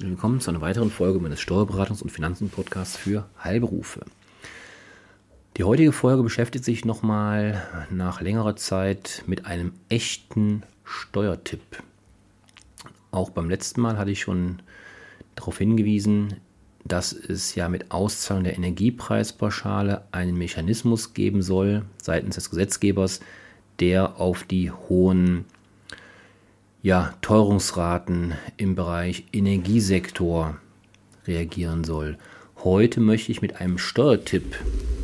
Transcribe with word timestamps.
Und 0.00 0.08
willkommen 0.08 0.40
zu 0.40 0.48
einer 0.48 0.62
weiteren 0.62 0.90
Folge 0.90 1.18
meines 1.18 1.38
Steuerberatungs- 1.40 2.02
und 2.02 2.08
Finanzen-Podcasts 2.08 2.96
für 2.96 3.28
Heilberufe. 3.44 4.00
Die 5.58 5.64
heutige 5.64 5.92
Folge 5.92 6.22
beschäftigt 6.22 6.64
sich 6.64 6.86
nochmal 6.86 7.62
nach 7.90 8.22
längerer 8.22 8.56
Zeit 8.56 9.22
mit 9.26 9.44
einem 9.44 9.74
echten 9.90 10.62
Steuertipp. 10.82 11.82
Auch 13.10 13.28
beim 13.28 13.50
letzten 13.50 13.82
Mal 13.82 13.98
hatte 13.98 14.10
ich 14.10 14.22
schon 14.22 14.62
darauf 15.34 15.58
hingewiesen, 15.58 16.36
dass 16.84 17.12
es 17.12 17.54
ja 17.54 17.68
mit 17.68 17.90
Auszahlung 17.90 18.44
der 18.44 18.56
Energiepreispauschale 18.56 20.06
einen 20.10 20.38
Mechanismus 20.38 21.12
geben 21.12 21.42
soll 21.42 21.84
seitens 22.00 22.36
des 22.36 22.48
Gesetzgebers, 22.48 23.20
der 23.78 24.18
auf 24.18 24.44
die 24.44 24.70
hohen 24.70 25.44
ja, 26.82 27.14
Teuerungsraten 27.22 28.34
im 28.56 28.74
Bereich 28.74 29.24
Energiesektor 29.32 30.56
reagieren 31.26 31.84
soll. 31.84 32.18
Heute 32.64 33.00
möchte 33.00 33.30
ich 33.30 33.40
mit 33.40 33.60
einem 33.60 33.78
Steuertipp 33.78 34.56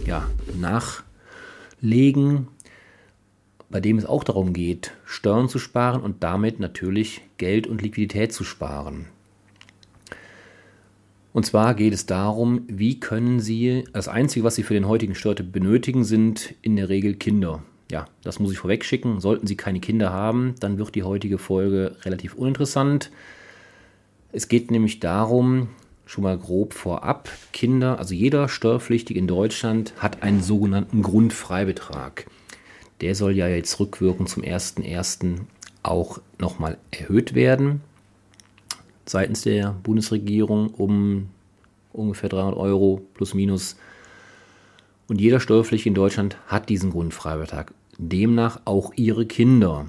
ja, 0.05 0.29
nachlegen, 0.59 2.49
bei 3.71 3.81
dem 3.81 3.99
es 3.99 4.07
auch 4.07 4.25
darum 4.25 4.53
geht, 4.53 4.93
Steuern 5.05 5.49
zu 5.49 5.59
sparen 5.59 6.03
und 6.03 6.23
damit 6.25 6.59
natürlich 6.59 7.21
Geld 7.37 7.67
und 7.67 7.83
Liquidität 7.83 8.33
zu 8.33 8.43
sparen. 8.43 9.07
Und 11.33 11.47
zwar 11.47 11.75
geht 11.75 11.93
es 11.93 12.07
darum, 12.07 12.63
wie 12.67 12.99
können 12.99 13.39
Sie, 13.39 13.85
das 13.93 14.09
Einzige, 14.09 14.45
was 14.45 14.57
Sie 14.57 14.65
für 14.65 14.75
den 14.75 14.89
heutigen 14.89 15.15
Steuertipp 15.15 15.53
benötigen, 15.53 16.03
sind 16.03 16.55
in 16.63 16.75
der 16.75 16.89
Regel 16.89 17.15
Kinder 17.15 17.63
ja, 17.91 18.07
das 18.23 18.39
muss 18.39 18.53
ich 18.53 18.59
vorweg 18.59 18.85
schicken. 18.85 19.21
Sollten 19.21 19.47
Sie 19.47 19.57
keine 19.57 19.81
Kinder 19.81 20.13
haben, 20.13 20.55
dann 20.61 20.79
wird 20.79 20.95
die 20.95 21.03
heutige 21.03 21.39
Folge 21.39 21.97
relativ 22.03 22.35
uninteressant. 22.35 23.11
Es 24.33 24.49
geht 24.49 24.71
nämlich 24.71 25.01
darum, 25.01 25.69
schon 26.05 26.25
mal 26.25 26.37
grob 26.37 26.75
vorab, 26.75 27.31
Kinder, 27.53 27.99
also 27.99 28.15
jeder 28.15 28.49
Steuerpflichtige 28.49 29.19
in 29.19 29.27
Deutschland 29.27 29.95
hat 29.99 30.23
einen 30.23 30.43
sogenannten 30.43 31.03
Grundfreibetrag. 31.03 32.27
Der 33.01 33.15
soll 33.15 33.33
ja 33.33 33.49
jetzt 33.49 33.79
rückwirkend 33.81 34.29
zum 34.29 34.43
1.1. 34.43 35.41
auch 35.83 36.19
nochmal 36.39 36.79
erhöht 36.91 37.35
werden 37.35 37.81
seitens 39.09 39.43
der 39.43 39.75
Bundesregierung 39.83 40.69
um 40.69 41.31
ungefähr 41.93 42.29
300 42.29 42.57
Euro 42.57 43.03
plus 43.15 43.35
minus. 43.35 43.77
Und 45.09 45.21
jeder 45.21 45.41
Steuerpflichtige 45.41 45.91
in 45.91 45.95
Deutschland 45.95 46.37
hat 46.47 46.69
diesen 46.69 46.91
Grundfreibetrag 46.91 47.73
demnach 47.99 48.61
auch 48.65 48.93
ihre 48.97 49.27
Kinder. 49.27 49.87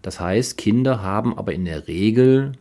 Das 0.00 0.18
heißt, 0.18 0.56
Kinder 0.56 1.02
haben 1.02 1.38
aber 1.38 1.52
in 1.52 1.64
der 1.64 1.86
Regel 1.86 2.52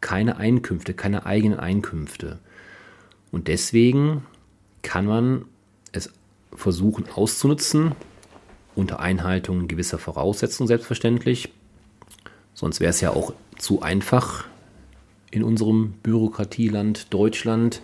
keine 0.00 0.38
Einkünfte, 0.38 0.94
keine 0.94 1.26
eigenen 1.26 1.60
Einkünfte. 1.60 2.38
Und 3.30 3.46
deswegen 3.48 4.24
kann 4.82 5.06
man 5.06 5.44
es 5.92 6.10
versuchen 6.52 7.04
auszunutzen, 7.14 7.92
unter 8.74 9.00
Einhaltung 9.00 9.68
gewisser 9.68 9.98
Voraussetzungen 9.98 10.68
selbstverständlich. 10.68 11.50
Sonst 12.54 12.80
wäre 12.80 12.90
es 12.90 13.00
ja 13.00 13.10
auch 13.10 13.34
zu 13.58 13.82
einfach 13.82 14.46
in 15.30 15.44
unserem 15.44 15.92
Bürokratieland 16.02 17.12
Deutschland. 17.12 17.82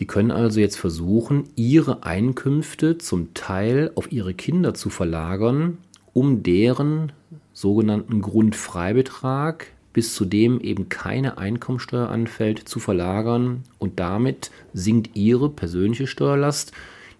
Sie 0.00 0.06
können 0.06 0.30
also 0.30 0.60
jetzt 0.60 0.78
versuchen, 0.78 1.50
Ihre 1.56 2.04
Einkünfte 2.04 2.96
zum 2.96 3.34
Teil 3.34 3.92
auf 3.96 4.10
Ihre 4.10 4.32
Kinder 4.32 4.72
zu 4.72 4.88
verlagern, 4.88 5.76
um 6.14 6.42
deren 6.42 7.12
sogenannten 7.52 8.22
Grundfreibetrag, 8.22 9.66
bis 9.92 10.14
zu 10.14 10.24
dem 10.24 10.58
eben 10.62 10.88
keine 10.88 11.36
Einkommensteuer 11.36 12.08
anfällt, 12.08 12.66
zu 12.66 12.78
verlagern 12.78 13.64
und 13.78 14.00
damit 14.00 14.50
sinkt 14.72 15.18
Ihre 15.18 15.50
persönliche 15.50 16.06
Steuerlast, 16.06 16.72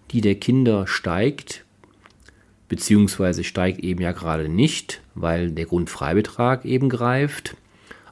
die 0.09 0.21
der 0.21 0.33
Kinder 0.33 0.87
steigt, 0.87 1.65
beziehungsweise 2.67 3.43
steigt 3.43 3.81
eben 3.81 4.01
ja 4.01 4.11
gerade 4.11 4.49
nicht, 4.49 5.03
weil 5.13 5.51
der 5.51 5.65
Grundfreibetrag 5.67 6.65
eben 6.65 6.89
greift. 6.89 7.55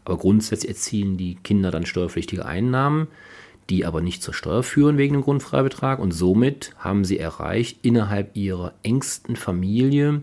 Aber 0.06 0.20
grundsätzlich 0.20 0.70
erzielen 0.70 1.18
die 1.18 1.38
Kinder 1.42 1.72
dann 1.72 1.88
steuerpflichtige 1.88 2.46
Einnahmen 2.46 3.08
die 3.70 3.86
aber 3.86 4.02
nicht 4.02 4.24
zur 4.24 4.34
Steuer 4.34 4.64
führen 4.64 4.98
wegen 4.98 5.14
dem 5.14 5.22
Grundfreibetrag. 5.24 6.00
Und 6.00 6.12
somit 6.12 6.74
haben 6.78 7.06
sie 7.06 7.20
erreicht, 7.20 7.80
innerhalb 7.84 8.36
ihrer 8.36 8.74
engsten 8.84 9.36
Familie 9.36 10.22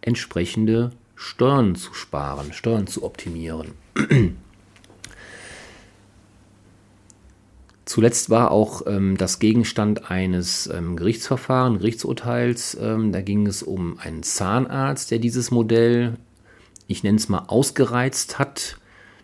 entsprechende 0.00 0.92
Steuern 1.14 1.74
zu 1.74 1.92
sparen, 1.94 2.52
Steuern 2.52 2.86
zu 2.86 3.02
optimieren. 3.02 3.72
Zuletzt 7.86 8.30
war 8.30 8.50
auch 8.50 8.82
ähm, 8.86 9.16
das 9.16 9.38
Gegenstand 9.38 10.10
eines 10.10 10.66
ähm, 10.66 10.96
Gerichtsverfahrens, 10.96 11.78
Gerichtsurteils. 11.78 12.76
Ähm, 12.80 13.12
da 13.12 13.20
ging 13.20 13.46
es 13.46 13.62
um 13.62 13.98
einen 14.00 14.24
Zahnarzt, 14.24 15.12
der 15.12 15.20
dieses 15.20 15.52
Modell, 15.52 16.14
ich 16.88 17.04
nenne 17.04 17.16
es 17.16 17.28
mal, 17.28 17.44
ausgereizt 17.46 18.40
hat. 18.40 18.78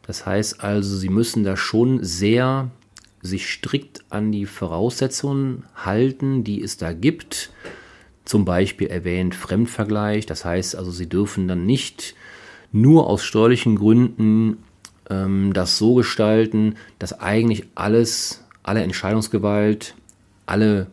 Das 0.06 0.26
heißt 0.26 0.62
also, 0.62 0.96
Sie 0.96 1.08
müssen 1.08 1.42
da 1.44 1.56
schon 1.56 2.04
sehr 2.04 2.70
sich 3.22 3.46
strikt 3.46 4.04
an 4.10 4.32
die 4.32 4.46
Voraussetzungen 4.46 5.64
halten, 5.74 6.44
die 6.44 6.60
es 6.62 6.76
da 6.76 6.92
gibt. 6.92 7.50
Zum 8.24 8.44
Beispiel 8.44 8.88
erwähnt 8.88 9.34
Fremdvergleich, 9.34 10.26
das 10.26 10.44
heißt 10.44 10.76
also, 10.76 10.90
sie 10.90 11.08
dürfen 11.08 11.48
dann 11.48 11.64
nicht 11.64 12.14
nur 12.72 13.08
aus 13.08 13.22
steuerlichen 13.22 13.76
Gründen 13.76 14.58
ähm, 15.08 15.52
das 15.52 15.78
so 15.78 15.94
gestalten, 15.94 16.76
dass 16.98 17.20
eigentlich 17.20 17.64
alles, 17.74 18.44
alle 18.62 18.82
Entscheidungsgewalt, 18.82 19.94
alle 20.46 20.88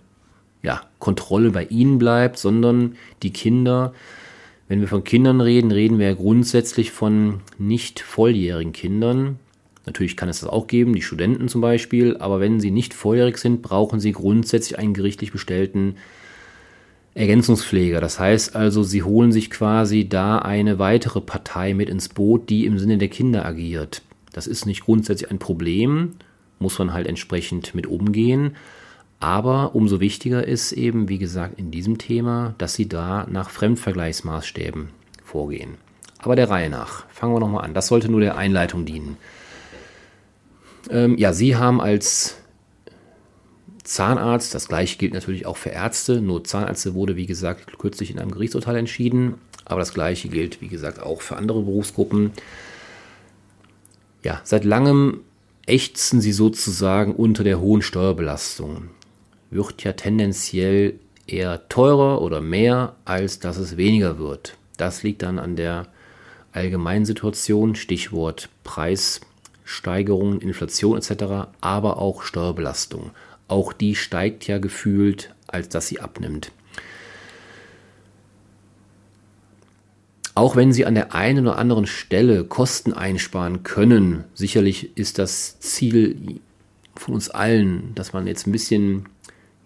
ja, 0.61 0.81
Kontrolle 1.00 1.51
bei 1.51 1.66
ihnen 1.66 1.97
bleibt, 1.97 2.38
sondern 2.38 2.96
die 3.23 3.31
Kinder, 3.31 3.94
wenn 4.67 4.81
wir 4.81 4.88
von 4.88 5.03
Kindern 5.03 5.41
reden, 5.41 5.72
reden 5.72 6.00
wir 6.00 6.09
ja 6.09 6.16
grundsätzlich 6.16 6.91
von 6.91 7.41
nicht 7.57 8.01
volljährigen 8.01 8.73
Kindern. 8.73 9.40
Natürlich 9.85 10.17
kann 10.17 10.29
es 10.29 10.41
das 10.41 10.50
auch 10.50 10.67
geben, 10.67 10.94
die 10.94 11.01
Studenten 11.01 11.47
zum 11.47 11.62
Beispiel, 11.62 12.17
aber 12.17 12.40
wenn 12.40 12.59
sie 12.59 12.72
nicht 12.72 12.94
volljährig 12.94 13.38
sind, 13.38 13.62
brauchen 13.62 14.00
sie 14.00 14.12
grundsätzlich 14.12 14.78
einen 14.78 14.94
gerichtlich 14.94 15.31
bestellten 15.31 15.95
Ergänzungspfleger. 17.16 18.00
Das 18.01 18.19
heißt 18.19 18.56
also, 18.56 18.84
sie 18.84 19.03
holen 19.03 19.31
sich 19.31 19.50
quasi 19.50 20.07
da 20.07 20.40
eine 20.40 20.79
weitere 20.79 21.22
Partei 21.22 21.73
mit 21.73 21.90
ins 21.90 22.09
Boot, 22.09 22.50
die 22.50 22.66
im 22.66 22.78
Sinne 22.78 22.97
der 22.97 23.09
Kinder 23.09 23.45
agiert. 23.45 24.03
Das 24.31 24.47
ist 24.47 24.66
nicht 24.66 24.85
grundsätzlich 24.85 25.31
ein 25.31 25.40
Problem, 25.40 26.16
muss 26.59 26.78
man 26.78 26.94
halt 26.94 27.07
entsprechend 27.07 27.73
mit 27.73 27.88
umgehen. 27.88 28.56
Aber 29.19 29.75
umso 29.75 30.00
wichtiger 30.00 30.47
ist 30.47 30.72
eben, 30.72 31.09
wie 31.09 31.17
gesagt, 31.17 31.59
in 31.59 31.72
diesem 31.72 31.97
Thema, 31.97 32.56
dass 32.57 32.75
sie 32.75 32.88
da 32.88 33.28
nach 33.29 33.50
Fremdvergleichsmaßstäben 33.50 34.90
vorgehen. 35.23 35.75
Aber 36.19 36.35
der 36.35 36.50
Reihe 36.50 36.69
nach. 36.69 37.06
Fangen 37.09 37.34
wir 37.34 37.40
nochmal 37.40 37.66
an. 37.66 37.73
Das 37.73 37.88
sollte 37.88 38.09
nur 38.09 38.22
der 38.22 38.38
Einleitung 38.38 38.85
dienen. 38.85 39.17
Ähm, 40.90 41.18
ja, 41.18 41.34
Sie 41.34 41.56
haben 41.56 41.82
als 41.82 42.38
Zahnarzt, 43.84 44.54
das 44.54 44.68
gleiche 44.68 44.98
gilt 44.98 45.14
natürlich 45.14 45.46
auch 45.46 45.58
für 45.58 45.70
Ärzte, 45.70 46.22
nur 46.22 46.44
Zahnärzte 46.44 46.94
wurde, 46.94 47.16
wie 47.16 47.26
gesagt, 47.26 47.78
kürzlich 47.80 48.12
in 48.12 48.20
einem 48.20 48.32
Gerichtsurteil 48.32 48.76
entschieden, 48.76 49.36
aber 49.66 49.80
das 49.80 49.94
gleiche 49.94 50.30
gilt, 50.30 50.62
wie 50.62 50.68
gesagt, 50.68 51.02
auch 51.02 51.22
für 51.22 51.38
andere 51.38 51.62
Berufsgruppen. 51.64 52.32
Ja, 54.24 54.41
seit 54.44 54.64
langem 54.66 55.22
ächzen 55.66 56.22
sie 56.22 56.34
sozusagen 56.34 57.16
unter 57.16 57.44
der 57.44 57.59
hohen 57.59 57.82
Steuerbelastung. 57.82 58.90
Wird 59.50 59.84
ja 59.84 59.94
tendenziell 59.94 61.00
eher 61.26 61.68
teurer 61.70 62.22
oder 62.22 62.42
mehr, 62.42 62.96
als 63.06 63.40
dass 63.40 63.58
es 63.58 63.78
weniger 63.78 64.20
wird. 64.20 64.58
Das 64.78 65.03
liegt 65.03 65.22
dann 65.22 65.40
an 65.40 65.56
der 65.56 65.88
allgemeinen 66.52 67.06
Situation, 67.06 67.76
Stichwort 67.76 68.50
Preis, 68.64 69.22
Steigerungen, 69.70 70.42
Inflation 70.42 70.98
etc., 70.98 71.48
aber 71.62 72.00
auch 72.00 72.24
Steuerbelastung. 72.24 73.12
Auch 73.48 73.72
die 73.72 73.94
steigt 73.94 74.48
ja 74.48 74.58
gefühlt, 74.58 75.34
als 75.46 75.70
dass 75.70 75.88
sie 75.88 76.00
abnimmt. 76.00 76.52
Auch 80.34 80.56
wenn 80.56 80.74
sie 80.74 80.88
an 80.88 80.96
der 80.96 81.14
einen 81.14 81.48
oder 81.48 81.60
anderen 81.60 81.86
Stelle 81.86 82.46
Kosten 82.46 82.94
einsparen 82.94 83.62
können, 83.62 84.24
sicherlich 84.34 84.98
ist 84.98 85.20
das 85.20 85.60
Ziel 85.60 86.40
von 86.96 87.14
uns 87.14 87.30
allen, 87.30 87.94
dass 87.94 88.12
man 88.12 88.26
jetzt 88.26 88.48
ein 88.48 88.52
bisschen 88.52 89.08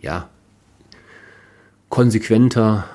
ja, 0.02 0.30
konsequenter 1.88 2.90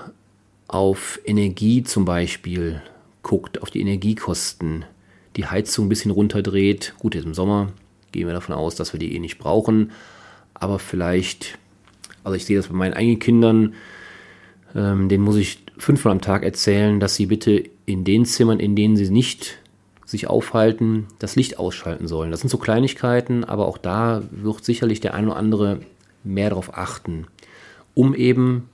auf 0.66 1.20
Energie 1.24 1.82
zum 1.84 2.04
Beispiel 2.04 2.82
guckt, 3.22 3.62
auf 3.62 3.70
die 3.70 3.80
Energiekosten 3.80 4.84
die 5.38 5.46
Heizung 5.46 5.86
ein 5.86 5.88
bisschen 5.88 6.10
runterdreht. 6.10 6.94
Gut, 6.98 7.14
jetzt 7.14 7.24
im 7.24 7.32
Sommer 7.32 7.68
gehen 8.10 8.26
wir 8.26 8.34
davon 8.34 8.56
aus, 8.56 8.74
dass 8.74 8.92
wir 8.92 8.98
die 8.98 9.14
eh 9.14 9.20
nicht 9.20 9.38
brauchen. 9.38 9.92
Aber 10.52 10.80
vielleicht, 10.80 11.58
also 12.24 12.34
ich 12.34 12.44
sehe 12.44 12.56
das 12.56 12.66
bei 12.66 12.74
meinen 12.74 12.92
eigenen 12.92 13.20
Kindern, 13.20 13.74
ähm, 14.74 15.08
denen 15.08 15.22
muss 15.22 15.36
ich 15.36 15.60
fünfmal 15.78 16.12
am 16.12 16.20
Tag 16.20 16.42
erzählen, 16.42 16.98
dass 16.98 17.14
sie 17.14 17.26
bitte 17.26 17.62
in 17.86 18.02
den 18.02 18.24
Zimmern, 18.24 18.58
in 18.58 18.74
denen 18.74 18.96
sie 18.96 19.08
nicht 19.10 19.58
sich 20.04 20.26
aufhalten, 20.26 21.06
das 21.20 21.36
Licht 21.36 21.58
ausschalten 21.58 22.08
sollen. 22.08 22.32
Das 22.32 22.40
sind 22.40 22.48
so 22.48 22.58
Kleinigkeiten, 22.58 23.44
aber 23.44 23.68
auch 23.68 23.78
da 23.78 24.24
wird 24.32 24.64
sicherlich 24.64 24.98
der 24.98 25.14
ein 25.14 25.26
oder 25.26 25.36
andere 25.36 25.80
mehr 26.24 26.48
darauf 26.48 26.76
achten, 26.76 27.28
um 27.94 28.12
eben, 28.12 28.68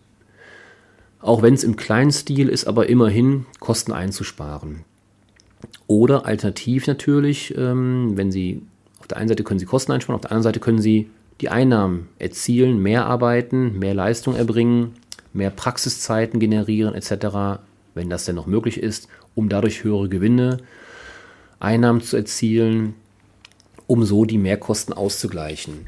auch 1.20 1.42
wenn 1.42 1.54
es 1.54 1.64
im 1.64 1.76
kleinen 1.76 2.12
Stil 2.12 2.48
ist, 2.48 2.66
aber 2.66 2.88
immerhin 2.88 3.44
Kosten 3.60 3.92
einzusparen. 3.92 4.84
Oder 5.86 6.26
alternativ 6.26 6.86
natürlich, 6.86 7.56
ähm, 7.56 8.16
wenn 8.16 8.32
Sie 8.32 8.62
auf 9.00 9.08
der 9.08 9.18
einen 9.18 9.28
Seite 9.28 9.44
können 9.44 9.60
Sie 9.60 9.66
Kosten 9.66 9.92
einsparen, 9.92 10.16
auf 10.16 10.22
der 10.22 10.30
anderen 10.30 10.44
Seite 10.44 10.60
können 10.60 10.80
Sie 10.80 11.10
die 11.40 11.50
Einnahmen 11.50 12.08
erzielen, 12.18 12.82
mehr 12.82 13.06
arbeiten, 13.06 13.78
mehr 13.78 13.94
Leistung 13.94 14.34
erbringen, 14.34 14.94
mehr 15.32 15.50
Praxiszeiten 15.50 16.40
generieren 16.40 16.94
etc., 16.94 17.60
wenn 17.94 18.08
das 18.08 18.24
denn 18.24 18.36
noch 18.36 18.46
möglich 18.46 18.78
ist, 18.78 19.08
um 19.34 19.48
dadurch 19.48 19.84
höhere 19.84 20.08
Gewinne, 20.08 20.58
Einnahmen 21.60 22.00
zu 22.00 22.16
erzielen, 22.16 22.94
um 23.86 24.04
so 24.04 24.24
die 24.24 24.38
Mehrkosten 24.38 24.94
auszugleichen. 24.94 25.86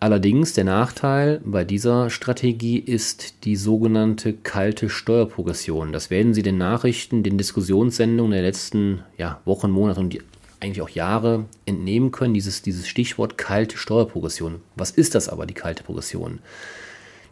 Allerdings 0.00 0.52
der 0.52 0.62
Nachteil 0.62 1.40
bei 1.44 1.64
dieser 1.64 2.08
Strategie 2.08 2.78
ist 2.78 3.44
die 3.44 3.56
sogenannte 3.56 4.32
kalte 4.32 4.88
Steuerprogression. 4.88 5.92
Das 5.92 6.08
werden 6.08 6.34
Sie 6.34 6.42
den 6.42 6.56
Nachrichten, 6.56 7.24
den 7.24 7.36
Diskussionssendungen 7.36 8.30
der 8.30 8.42
letzten 8.42 9.02
ja, 9.16 9.40
Wochen, 9.44 9.72
Monate 9.72 9.98
und 9.98 10.18
eigentlich 10.60 10.82
auch 10.82 10.88
Jahre 10.88 11.46
entnehmen 11.66 12.12
können, 12.12 12.34
dieses, 12.34 12.62
dieses 12.62 12.86
Stichwort 12.86 13.38
kalte 13.38 13.76
Steuerprogression. 13.76 14.60
Was 14.76 14.92
ist 14.92 15.16
das 15.16 15.28
aber, 15.28 15.46
die 15.46 15.54
kalte 15.54 15.82
Progression? 15.82 16.38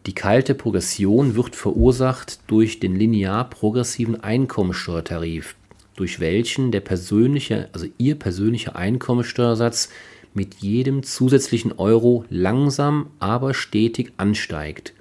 Die 0.06 0.14
kalte 0.14 0.54
Progression 0.54 1.36
wird 1.36 1.54
verursacht 1.54 2.40
durch 2.48 2.80
den 2.80 2.96
linear 2.96 3.48
progressiven 3.48 4.20
Einkommensteuertarif, 4.20 5.54
durch 5.94 6.18
welchen 6.18 6.72
der 6.72 6.80
persönliche, 6.80 7.68
also 7.72 7.86
Ihr 7.98 8.16
persönlicher 8.16 8.74
Einkommensteuersatz 8.74 9.88
mit 10.36 10.56
jedem 10.56 11.02
zusätzlichen 11.02 11.72
Euro 11.72 12.24
langsam, 12.30 13.10
aber 13.18 13.54
stetig 13.54 14.12
ansteigt. 14.16 14.92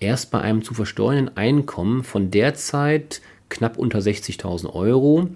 Erst 0.00 0.32
bei 0.32 0.40
einem 0.40 0.62
zu 0.62 0.74
versteuernden 0.74 1.36
Einkommen 1.36 2.02
von 2.02 2.30
derzeit 2.30 3.20
knapp 3.48 3.78
unter 3.78 4.00
60.000 4.00 4.72
Euro 4.72 5.28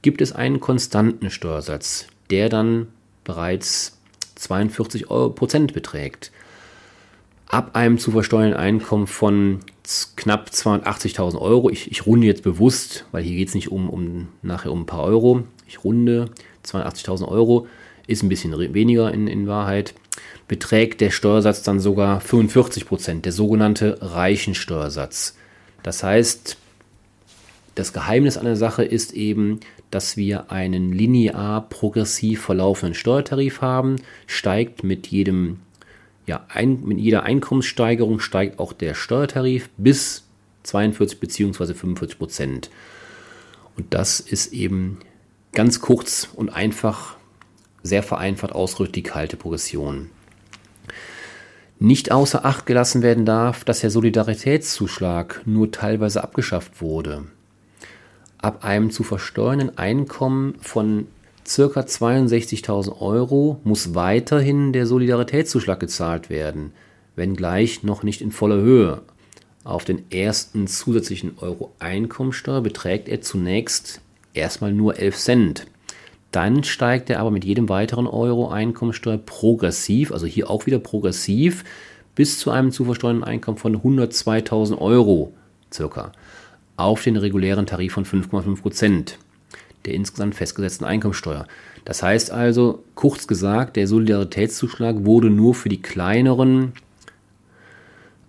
gibt 0.00 0.22
es 0.22 0.32
einen 0.32 0.60
konstanten 0.60 1.30
Steuersatz, 1.30 2.06
der 2.30 2.48
dann 2.48 2.86
bereits 3.24 3.98
42 4.36 5.06
Prozent 5.08 5.74
beträgt 5.74 6.32
ab 7.52 7.76
einem 7.76 7.98
zu 7.98 8.10
versteuernden 8.10 8.58
Einkommen 8.58 9.06
von 9.06 9.60
knapp 10.16 10.48
280.000 10.48 11.38
Euro. 11.38 11.68
Ich, 11.68 11.90
ich, 11.90 12.06
runde 12.06 12.26
jetzt 12.26 12.42
bewusst, 12.42 13.04
weil 13.12 13.22
hier 13.22 13.36
geht 13.36 13.48
es 13.48 13.54
nicht 13.54 13.70
um, 13.70 13.90
um 13.90 14.28
nachher 14.40 14.72
um 14.72 14.80
ein 14.80 14.86
paar 14.86 15.04
Euro. 15.04 15.44
Ich 15.68 15.84
runde 15.84 16.30
280.000 16.64 17.28
Euro, 17.28 17.66
ist 18.06 18.22
ein 18.22 18.28
bisschen 18.28 18.56
weniger 18.74 19.12
in, 19.12 19.26
in 19.26 19.46
Wahrheit. 19.46 19.94
Beträgt 20.48 21.00
der 21.00 21.10
Steuersatz 21.10 21.62
dann 21.62 21.80
sogar 21.80 22.20
45 22.20 22.86
Prozent, 22.86 23.24
der 23.24 23.32
sogenannte 23.32 23.98
Reichensteuersatz. 24.00 25.36
Das 25.82 26.02
heißt, 26.02 26.56
das 27.74 27.92
Geheimnis 27.92 28.36
an 28.36 28.44
der 28.44 28.56
Sache 28.56 28.84
ist 28.84 29.12
eben, 29.12 29.60
dass 29.90 30.16
wir 30.16 30.50
einen 30.50 30.92
linear 30.92 31.68
progressiv 31.68 32.42
verlaufenden 32.42 32.94
Steuertarif 32.94 33.60
haben, 33.60 33.96
steigt 34.26 34.84
mit 34.84 35.06
jedem 35.06 35.60
ja, 36.26 36.44
ein, 36.48 36.84
mit 36.84 36.98
jeder 36.98 37.24
Einkommenssteigerung 37.24 38.20
steigt 38.20 38.58
auch 38.58 38.72
der 38.72 38.94
Steuertarif 38.94 39.68
bis 39.76 40.24
42 40.62 41.18
bzw. 41.18 41.74
45 41.74 42.18
Prozent. 42.18 42.70
Und 43.76 43.92
das 43.92 44.20
ist 44.20 44.52
eben 44.52 44.98
ganz 45.52 45.80
kurz 45.80 46.28
und 46.34 46.50
einfach, 46.50 47.16
sehr 47.82 48.02
vereinfacht 48.02 48.52
ausgedrückt 48.52 48.96
die 48.96 49.02
kalte 49.02 49.36
Progression. 49.36 50.10
Nicht 51.78 52.12
außer 52.12 52.44
Acht 52.44 52.66
gelassen 52.66 53.02
werden 53.02 53.26
darf, 53.26 53.64
dass 53.64 53.80
der 53.80 53.90
Solidaritätszuschlag 53.90 55.42
nur 55.46 55.72
teilweise 55.72 56.22
abgeschafft 56.22 56.80
wurde. 56.80 57.24
Ab 58.38 58.64
einem 58.64 58.90
zu 58.90 59.02
versteuernden 59.02 59.76
Einkommen 59.78 60.54
von 60.60 61.08
circa 61.46 61.80
62.000 61.80 63.00
Euro 63.00 63.60
muss 63.64 63.94
weiterhin 63.96 64.72
der 64.72 64.86
Solidaritätszuschlag 64.86 65.80
gezahlt 65.80 66.30
werden, 66.30 66.72
wenngleich 67.16 67.82
noch 67.82 68.02
nicht 68.02 68.20
in 68.20 68.30
voller 68.30 68.60
Höhe. 68.60 69.02
Auf 69.64 69.84
den 69.84 70.10
ersten 70.10 70.66
zusätzlichen 70.66 71.38
Euro 71.38 71.72
Einkommensteuer 71.78 72.60
beträgt 72.60 73.08
er 73.08 73.22
zunächst 73.22 74.00
erstmal 74.34 74.72
nur 74.72 74.98
11 74.98 75.16
Cent. 75.16 75.66
Dann 76.32 76.64
steigt 76.64 77.10
er 77.10 77.20
aber 77.20 77.30
mit 77.30 77.44
jedem 77.44 77.68
weiteren 77.68 78.06
Euro 78.06 78.48
Einkommensteuer 78.48 79.18
progressiv, 79.18 80.10
also 80.12 80.26
hier 80.26 80.50
auch 80.50 80.66
wieder 80.66 80.78
progressiv, 80.78 81.64
bis 82.14 82.38
zu 82.38 82.50
einem 82.50 82.72
zu 82.72 82.84
versteuernden 82.84 83.24
Einkommen 83.24 83.58
von 83.58 83.76
102.000 83.76 84.78
Euro 84.78 85.32
circa 85.72 86.12
auf 86.76 87.02
den 87.02 87.16
regulären 87.16 87.66
Tarif 87.66 87.92
von 87.92 88.04
5,5 88.04 88.60
Prozent 88.60 89.18
der 89.84 89.94
insgesamt 89.94 90.34
festgesetzten 90.34 90.84
Einkommensteuer. 90.84 91.46
Das 91.84 92.02
heißt 92.02 92.30
also, 92.30 92.84
kurz 92.94 93.26
gesagt, 93.26 93.76
der 93.76 93.88
Solidaritätszuschlag 93.88 95.04
wurde 95.04 95.30
nur 95.30 95.54
für 95.54 95.68
die 95.68 95.82
kleineren 95.82 96.72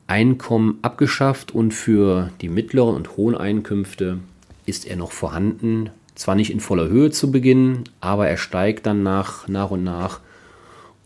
Einkommen 0.07 0.79
abgeschafft 0.81 1.53
und 1.53 1.73
für 1.73 2.31
die 2.41 2.49
mittleren 2.49 2.95
und 2.95 3.17
hohen 3.17 3.35
Einkünfte 3.35 4.19
ist 4.65 4.85
er 4.85 4.95
noch 4.95 5.11
vorhanden. 5.11 5.91
Zwar 6.15 6.35
nicht 6.35 6.51
in 6.51 6.59
voller 6.59 6.87
Höhe 6.87 7.11
zu 7.11 7.31
Beginn, 7.31 7.85
aber 7.99 8.27
er 8.27 8.37
steigt 8.37 8.85
dann 8.85 9.03
nach, 9.03 9.47
nach 9.47 9.71
und 9.71 9.83
nach 9.83 10.19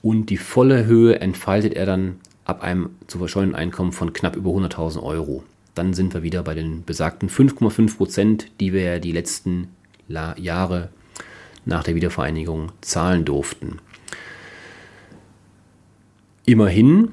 und 0.01 0.29
die 0.29 0.37
volle 0.37 0.85
Höhe 0.85 1.19
entfaltet 1.19 1.73
er 1.73 1.85
dann 1.85 2.17
ab 2.45 2.61
einem 2.61 2.91
zu 3.07 3.17
verscheuernden 3.17 3.55
Einkommen 3.55 3.91
von 3.91 4.13
knapp 4.13 4.35
über 4.35 4.51
100.000 4.51 5.03
Euro. 5.03 5.43
Dann 5.75 5.93
sind 5.93 6.13
wir 6.13 6.23
wieder 6.23 6.43
bei 6.43 6.53
den 6.53 6.83
besagten 6.85 7.29
5,5 7.29 7.97
Prozent, 7.97 8.47
die 8.59 8.73
wir 8.73 8.81
ja 8.81 8.99
die 8.99 9.11
letzten 9.11 9.69
Jahre 10.07 10.89
nach 11.65 11.83
der 11.83 11.95
Wiedervereinigung 11.95 12.71
zahlen 12.81 13.25
durften. 13.25 13.79
Immerhin 16.45 17.09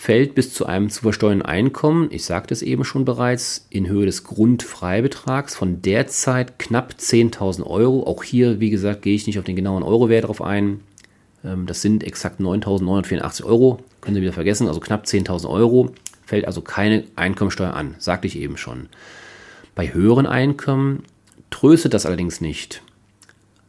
fällt 0.00 0.34
bis 0.34 0.54
zu 0.54 0.64
einem 0.64 0.88
zu 0.88 1.02
versteuernden 1.02 1.46
Einkommen, 1.46 2.08
ich 2.10 2.24
sagte 2.24 2.54
es 2.54 2.62
eben 2.62 2.84
schon 2.84 3.04
bereits, 3.04 3.66
in 3.68 3.86
Höhe 3.86 4.06
des 4.06 4.24
Grundfreibetrags 4.24 5.54
von 5.54 5.82
derzeit 5.82 6.58
knapp 6.58 6.94
10.000 6.98 7.66
Euro. 7.66 8.06
Auch 8.06 8.24
hier, 8.24 8.60
wie 8.60 8.70
gesagt, 8.70 9.02
gehe 9.02 9.14
ich 9.14 9.26
nicht 9.26 9.38
auf 9.38 9.44
den 9.44 9.56
genauen 9.56 9.82
Eurowert 9.82 10.24
drauf 10.24 10.40
ein. 10.40 10.80
Ähm, 11.44 11.66
das 11.66 11.82
sind 11.82 12.02
exakt 12.02 12.40
9.984 12.40 13.44
Euro. 13.44 13.80
Können 14.00 14.14
Sie 14.14 14.22
wieder 14.22 14.32
vergessen, 14.32 14.68
also 14.68 14.80
knapp 14.80 15.04
10.000 15.04 15.50
Euro. 15.50 15.92
Fällt 16.24 16.46
also 16.46 16.62
keine 16.62 17.04
Einkommensteuer 17.16 17.74
an, 17.74 17.94
sagte 17.98 18.26
ich 18.26 18.38
eben 18.38 18.56
schon. 18.56 18.88
Bei 19.74 19.92
höheren 19.92 20.26
Einkommen 20.26 21.02
tröstet 21.50 21.92
das 21.92 22.06
allerdings 22.06 22.40
nicht. 22.40 22.80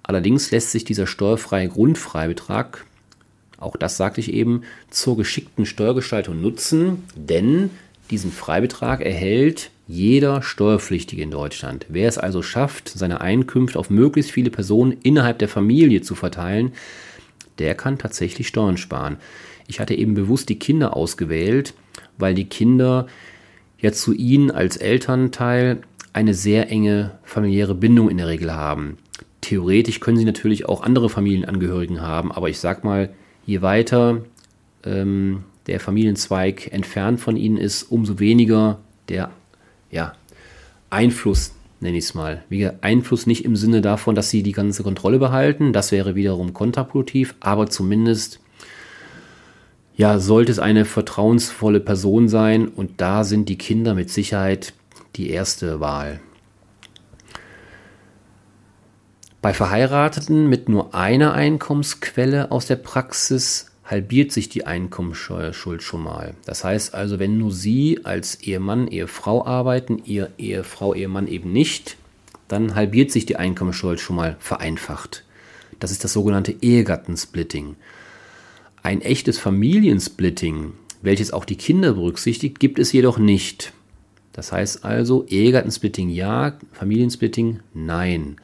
Allerdings 0.02 0.50
lässt 0.50 0.72
sich 0.72 0.86
dieser 0.86 1.08
steuerfreie 1.08 1.68
Grundfreibetrag, 1.68 2.86
auch 3.62 3.78
das 3.78 3.96
sagte 3.96 4.20
ich 4.20 4.34
eben, 4.34 4.64
zur 4.90 5.16
geschickten 5.16 5.66
Steuergestaltung 5.66 6.42
nutzen, 6.42 7.04
denn 7.16 7.70
diesen 8.10 8.32
Freibetrag 8.32 9.02
erhält 9.02 9.72
jeder 9.88 10.42
Steuerpflichtige 10.42 11.22
in 11.22 11.32
Deutschland. 11.32 11.86
Wer 11.90 12.10
es 12.10 12.18
also 12.18 12.42
schafft, 12.42 12.90
seine 12.90 13.22
Einkünfte 13.22 13.78
auf 13.78 13.90
möglichst 13.90 14.32
viele 14.32 14.50
Personen 14.50 14.98
innerhalb 15.04 15.40
der 15.40 15.48
Familie 15.48 16.02
zu 16.02 16.16
verteilen, 16.16 16.74
der 17.60 17.76
kann 17.76 17.98
tatsächlich 17.98 18.48
Steuern 18.48 18.78
sparen. 18.78 19.18
Ich 19.68 19.80
hatte 19.80 19.94
eben 19.94 20.14
bewusst 20.14 20.50
die 20.50 20.60
Kinder 20.60 20.96
ausgewählt, 20.96 21.74
weil 22.18 22.34
die 22.34 22.46
Kinder 22.46 23.08
ja 23.80 23.92
zu 23.92 24.14
ihnen 24.14 24.52
als 24.52 24.78
Elternteil 24.78 25.82
eine 26.14 26.34
sehr 26.34 26.70
enge 26.70 27.20
familiäre 27.24 27.76
Bindung 27.76 28.10
in 28.10 28.18
der 28.18 28.28
Regel 28.28 28.54
haben. 28.54 28.98
Theoretisch 29.42 30.00
können 30.00 30.18
sie 30.18 30.26
natürlich 30.26 30.68
auch 30.68 30.82
andere 30.82 31.10
Familienangehörigen 31.10 32.02
haben, 32.02 32.32
aber 32.32 32.50
ich 32.50 32.60
sag 32.60 32.84
mal, 32.84 33.10
je 33.46 33.62
weiter 33.62 34.22
ähm, 34.84 35.44
der 35.68 35.80
Familienzweig 35.80 36.72
entfernt 36.72 37.20
von 37.20 37.38
ihnen 37.38 37.58
ist, 37.58 37.84
umso 37.84 38.20
weniger 38.20 38.80
der 39.10 39.32
ja, 39.92 40.14
Einfluss, 40.90 41.54
nenne 41.80 41.98
ich 41.98 42.06
es 42.06 42.14
mal. 42.14 42.44
Wie 42.50 42.70
Einfluss 42.82 43.28
nicht 43.28 43.46
im 43.46 43.56
Sinne 43.56 43.82
davon, 43.82 44.16
dass 44.16 44.30
sie 44.30 44.44
die 44.44 44.52
ganze 44.52 44.84
Kontrolle 44.84 45.20
behalten, 45.20 45.74
das 45.74 45.92
wäre 45.92 46.16
wiederum 46.16 46.54
kontraproduktiv, 46.54 47.36
aber 47.40 47.68
zumindest 47.70 48.40
ja, 49.96 50.20
sollte 50.20 50.52
es 50.52 50.60
eine 50.60 50.86
vertrauensvolle 50.86 51.80
Person 51.80 52.28
sein 52.28 52.68
und 52.68 53.02
da 53.02 53.24
sind 53.24 53.50
die 53.50 53.58
Kinder 53.58 53.94
mit 53.94 54.10
Sicherheit 54.10 54.74
die 55.16 55.30
erste 55.30 55.80
Wahl. 55.80 56.22
Bei 59.42 59.56
Verheirateten 59.56 60.48
mit 60.50 60.70
nur 60.70 60.94
einer 60.94 61.34
Einkommensquelle 61.34 62.52
aus 62.52 62.68
der 62.68 62.76
Praxis 62.76 63.72
halbiert 63.84 64.32
sich 64.32 64.50
die 64.50 64.68
Einkommensteuerschuld 64.68 65.82
schon 65.82 66.04
mal. 66.04 66.36
Das 66.46 66.64
heißt 66.64 66.94
also, 66.94 67.18
wenn 67.18 67.40
nur 67.40 67.52
Sie 67.52 68.02
als 68.04 68.36
Ehemann, 68.36 68.88
Ehefrau 68.88 69.44
arbeiten, 69.44 70.00
Ihr 70.06 70.30
Ehefrau, 70.38 70.94
Ehemann 70.94 71.28
eben 71.28 71.52
nicht, 71.52 71.98
dann 72.48 72.76
halbiert 72.76 73.10
sich 73.10 73.26
die 73.26 73.38
Einkommensteuer 73.38 73.98
schon 73.98 74.16
mal 74.16 74.38
vereinfacht. 74.40 75.24
Das 75.80 75.92
ist 75.92 76.04
das 76.04 76.14
sogenannte 76.14 76.56
Ehegattensplitting. 76.62 77.78
Ein 78.84 79.02
echtes 79.02 79.40
Familiensplitting, 79.40 80.74
welches 81.02 81.34
auch 81.34 81.46
die 81.46 81.58
Kinder 81.58 81.94
berücksichtigt, 81.94 82.60
gibt 82.60 82.78
es 82.78 82.92
jedoch 82.92 83.18
nicht. 83.18 83.74
Das 84.34 84.52
heißt 84.52 84.86
also, 84.86 85.26
Ehegattensplitting 85.26 86.10
ja, 86.10 86.60
Familiensplitting 86.74 87.62
nein. 87.74 88.38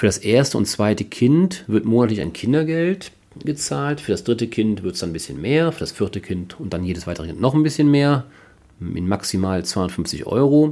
Für 0.00 0.06
das 0.06 0.16
erste 0.16 0.56
und 0.56 0.64
zweite 0.64 1.04
Kind 1.04 1.64
wird 1.66 1.84
monatlich 1.84 2.22
ein 2.22 2.32
Kindergeld 2.32 3.12
gezahlt. 3.44 4.00
Für 4.00 4.12
das 4.12 4.24
dritte 4.24 4.48
Kind 4.48 4.82
wird 4.82 4.94
es 4.94 5.00
dann 5.00 5.10
ein 5.10 5.12
bisschen 5.12 5.42
mehr. 5.42 5.72
Für 5.72 5.80
das 5.80 5.92
vierte 5.92 6.22
Kind 6.22 6.58
und 6.58 6.72
dann 6.72 6.84
jedes 6.84 7.06
weitere 7.06 7.26
Kind 7.26 7.38
noch 7.38 7.52
ein 7.52 7.62
bisschen 7.62 7.90
mehr. 7.90 8.24
In 8.80 9.06
maximal 9.06 9.62
250 9.62 10.24
Euro. 10.24 10.70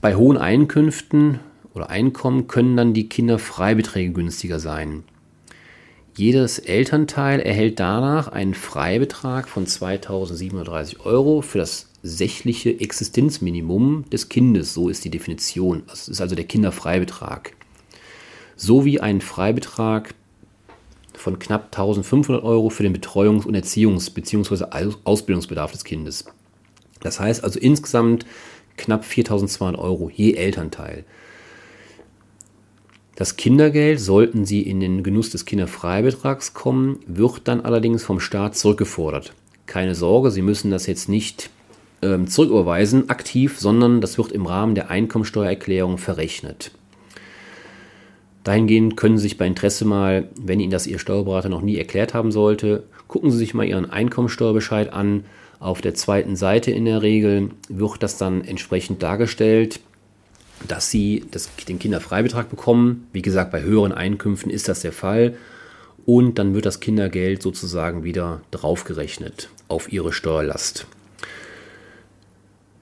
Bei 0.00 0.14
hohen 0.14 0.38
Einkünften 0.38 1.40
oder 1.74 1.90
Einkommen 1.90 2.46
können 2.48 2.74
dann 2.74 2.94
die 2.94 3.06
Kinderfreibeträge 3.06 4.14
günstiger 4.14 4.60
sein. 4.60 5.04
Jedes 6.16 6.58
Elternteil 6.58 7.40
erhält 7.40 7.80
danach 7.80 8.28
einen 8.28 8.54
Freibetrag 8.54 9.46
von 9.46 9.66
2730 9.66 11.04
Euro 11.04 11.42
für 11.42 11.58
das 11.58 11.90
sächliche 12.02 12.80
Existenzminimum 12.80 14.08
des 14.08 14.30
Kindes. 14.30 14.72
So 14.72 14.88
ist 14.88 15.04
die 15.04 15.10
Definition. 15.10 15.82
Das 15.86 16.08
ist 16.08 16.22
also 16.22 16.34
der 16.34 16.46
Kinderfreibetrag. 16.46 17.59
Sowie 18.60 19.00
ein 19.00 19.22
Freibetrag 19.22 20.14
von 21.14 21.38
knapp 21.38 21.74
1500 21.74 22.44
Euro 22.44 22.68
für 22.68 22.82
den 22.82 22.94
Betreuungs- 22.94 23.46
und 23.46 23.56
Erziehungs- 23.56 24.12
bzw. 24.12 24.92
Ausbildungsbedarf 25.04 25.72
des 25.72 25.82
Kindes. 25.82 26.26
Das 27.00 27.18
heißt 27.18 27.42
also 27.42 27.58
insgesamt 27.58 28.26
knapp 28.76 29.06
4200 29.06 29.80
Euro 29.80 30.10
je 30.14 30.34
Elternteil. 30.34 31.04
Das 33.16 33.36
Kindergeld, 33.36 33.98
sollten 33.98 34.44
Sie 34.44 34.60
in 34.60 34.80
den 34.80 35.02
Genuss 35.02 35.30
des 35.30 35.46
Kinderfreibetrags 35.46 36.52
kommen, 36.52 36.98
wird 37.06 37.48
dann 37.48 37.62
allerdings 37.62 38.04
vom 38.04 38.20
Staat 38.20 38.58
zurückgefordert. 38.58 39.32
Keine 39.64 39.94
Sorge, 39.94 40.30
Sie 40.30 40.42
müssen 40.42 40.70
das 40.70 40.86
jetzt 40.86 41.08
nicht 41.08 41.48
ähm, 42.02 42.26
zurücküberweisen 42.26 43.08
aktiv, 43.08 43.58
sondern 43.58 44.02
das 44.02 44.18
wird 44.18 44.32
im 44.32 44.44
Rahmen 44.44 44.74
der 44.74 44.90
Einkommensteuererklärung 44.90 45.96
verrechnet. 45.96 46.72
Dahingehend 48.44 48.96
können 48.96 49.18
Sie 49.18 49.24
sich 49.24 49.38
bei 49.38 49.46
Interesse 49.46 49.84
mal, 49.84 50.28
wenn 50.40 50.60
Ihnen 50.60 50.70
das 50.70 50.86
Ihr 50.86 50.98
Steuerberater 50.98 51.48
noch 51.48 51.62
nie 51.62 51.76
erklärt 51.76 52.14
haben 52.14 52.32
sollte, 52.32 52.84
gucken 53.06 53.30
Sie 53.30 53.38
sich 53.38 53.54
mal 53.54 53.66
Ihren 53.66 53.90
Einkommensteuerbescheid 53.90 54.92
an. 54.92 55.24
Auf 55.58 55.82
der 55.82 55.94
zweiten 55.94 56.36
Seite 56.36 56.70
in 56.70 56.86
der 56.86 57.02
Regel 57.02 57.50
wird 57.68 58.02
das 58.02 58.16
dann 58.16 58.42
entsprechend 58.42 59.02
dargestellt 59.02 59.80
dass 60.66 60.90
sie 60.90 61.24
das, 61.30 61.50
den 61.68 61.78
Kinderfreibetrag 61.78 62.50
bekommen. 62.50 63.06
Wie 63.12 63.22
gesagt, 63.22 63.50
bei 63.50 63.62
höheren 63.62 63.92
Einkünften 63.92 64.50
ist 64.50 64.68
das 64.68 64.80
der 64.80 64.92
Fall. 64.92 65.36
Und 66.06 66.38
dann 66.38 66.54
wird 66.54 66.66
das 66.66 66.80
Kindergeld 66.80 67.42
sozusagen 67.42 68.04
wieder 68.04 68.42
draufgerechnet 68.50 69.50
auf 69.68 69.92
ihre 69.92 70.12
Steuerlast. 70.12 70.86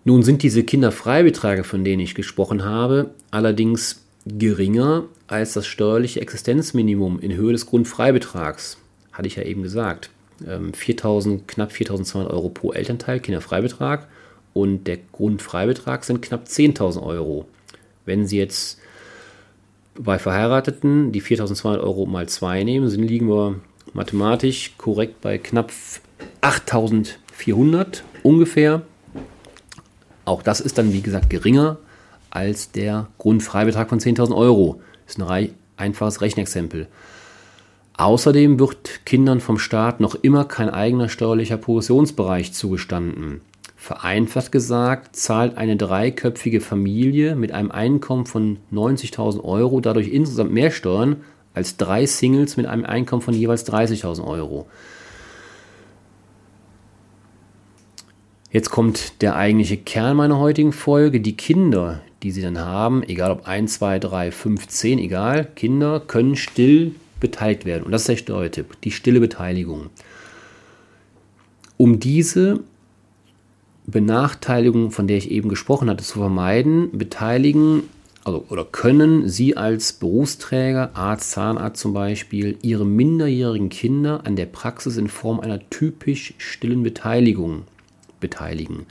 Nun 0.04 0.22
sind 0.22 0.42
diese 0.42 0.62
Kinderfreibeträge, 0.62 1.64
von 1.64 1.84
denen 1.84 2.00
ich 2.00 2.14
gesprochen 2.14 2.64
habe, 2.64 3.10
allerdings 3.30 4.04
geringer 4.36 5.04
als 5.26 5.52
das 5.52 5.66
steuerliche 5.66 6.20
Existenzminimum 6.20 7.20
in 7.20 7.34
Höhe 7.34 7.52
des 7.52 7.66
Grundfreibetrags. 7.66 8.78
Hatte 9.12 9.28
ich 9.28 9.36
ja 9.36 9.42
eben 9.42 9.62
gesagt. 9.62 10.10
4.000, 10.44 11.26
ähm, 11.26 11.46
knapp 11.46 11.72
4.200 11.72 12.28
Euro 12.28 12.48
pro 12.48 12.72
Elternteil 12.72 13.20
Kinderfreibetrag 13.20 14.06
und 14.54 14.86
der 14.86 14.98
Grundfreibetrag 15.12 16.04
sind 16.04 16.22
knapp 16.22 16.44
10.000 16.44 17.02
Euro. 17.02 17.48
Wenn 18.04 18.26
Sie 18.26 18.38
jetzt 18.38 18.78
bei 19.98 20.18
Verheirateten 20.18 21.12
die 21.12 21.22
4.200 21.22 21.80
Euro 21.80 22.06
mal 22.06 22.28
2 22.28 22.64
nehmen, 22.64 22.88
sind, 22.88 23.02
liegen 23.02 23.28
wir 23.28 23.56
mathematisch 23.92 24.74
korrekt 24.78 25.20
bei 25.20 25.38
knapp 25.38 25.72
8.400 26.40 28.02
ungefähr. 28.22 28.82
Auch 30.24 30.42
das 30.42 30.60
ist 30.60 30.78
dann, 30.78 30.92
wie 30.92 31.02
gesagt, 31.02 31.30
geringer 31.30 31.78
als 32.30 32.70
der 32.70 33.08
Grundfreibetrag 33.18 33.88
von 33.88 34.00
10.000 34.00 34.34
Euro. 34.34 34.80
Das 35.06 35.16
ist 35.16 35.22
ein 35.22 35.50
einfaches 35.76 36.20
Rechenexempel. 36.20 36.88
Außerdem 37.96 38.60
wird 38.60 39.04
Kindern 39.06 39.40
vom 39.40 39.58
Staat 39.58 40.00
noch 40.00 40.14
immer 40.14 40.44
kein 40.44 40.70
eigener 40.70 41.08
steuerlicher 41.08 41.56
Progressionsbereich 41.56 42.52
zugestanden. 42.52 43.40
Vereinfacht 43.76 44.52
gesagt, 44.52 45.16
zahlt 45.16 45.56
eine 45.56 45.76
dreiköpfige 45.76 46.60
Familie 46.60 47.34
mit 47.34 47.52
einem 47.52 47.70
Einkommen 47.70 48.26
von 48.26 48.58
90.000 48.72 49.42
Euro 49.42 49.80
dadurch 49.80 50.08
insgesamt 50.08 50.52
mehr 50.52 50.70
Steuern 50.70 51.16
als 51.54 51.76
drei 51.76 52.06
Singles 52.06 52.56
mit 52.56 52.66
einem 52.66 52.84
Einkommen 52.84 53.22
von 53.22 53.34
jeweils 53.34 53.66
30.000 53.66 54.24
Euro. 54.24 54.66
Jetzt 58.50 58.70
kommt 58.70 59.22
der 59.22 59.36
eigentliche 59.36 59.76
Kern 59.76 60.16
meiner 60.16 60.38
heutigen 60.38 60.72
Folge. 60.72 61.20
Die 61.20 61.36
Kinder, 61.36 62.00
die 62.22 62.30
sie 62.30 62.42
dann 62.42 62.58
haben, 62.58 63.02
egal 63.02 63.30
ob 63.30 63.46
1, 63.46 63.74
2, 63.74 63.98
3, 63.98 64.30
5, 64.30 64.66
10, 64.66 64.98
egal, 64.98 65.48
Kinder 65.54 66.00
können 66.00 66.36
still 66.36 66.94
beteiligt 67.20 67.64
werden. 67.64 67.84
Und 67.84 67.92
das 67.92 68.02
ist 68.02 68.08
der 68.08 68.16
Steuertipp, 68.16 68.80
die 68.82 68.90
stille 68.90 69.20
Beteiligung. 69.20 69.90
Um 71.76 72.00
diese 72.00 72.60
Benachteiligung, 73.86 74.90
von 74.90 75.06
der 75.06 75.16
ich 75.16 75.30
eben 75.30 75.48
gesprochen 75.48 75.88
hatte, 75.88 76.04
zu 76.04 76.18
vermeiden, 76.18 76.90
beteiligen 76.92 77.84
also, 78.28 78.44
oder 78.50 78.66
können 78.66 79.26
Sie 79.26 79.56
als 79.56 79.94
Berufsträger, 79.94 80.90
Arzt, 80.92 81.30
Zahnarzt 81.30 81.80
zum 81.80 81.94
Beispiel, 81.94 82.58
Ihre 82.60 82.84
minderjährigen 82.84 83.70
Kinder 83.70 84.20
an 84.26 84.36
der 84.36 84.44
Praxis 84.44 84.98
in 84.98 85.08
Form 85.08 85.40
einer 85.40 85.66
typisch 85.70 86.34
stillen 86.36 86.82
Beteiligung 86.82 87.62
beteiligen. 88.20 88.84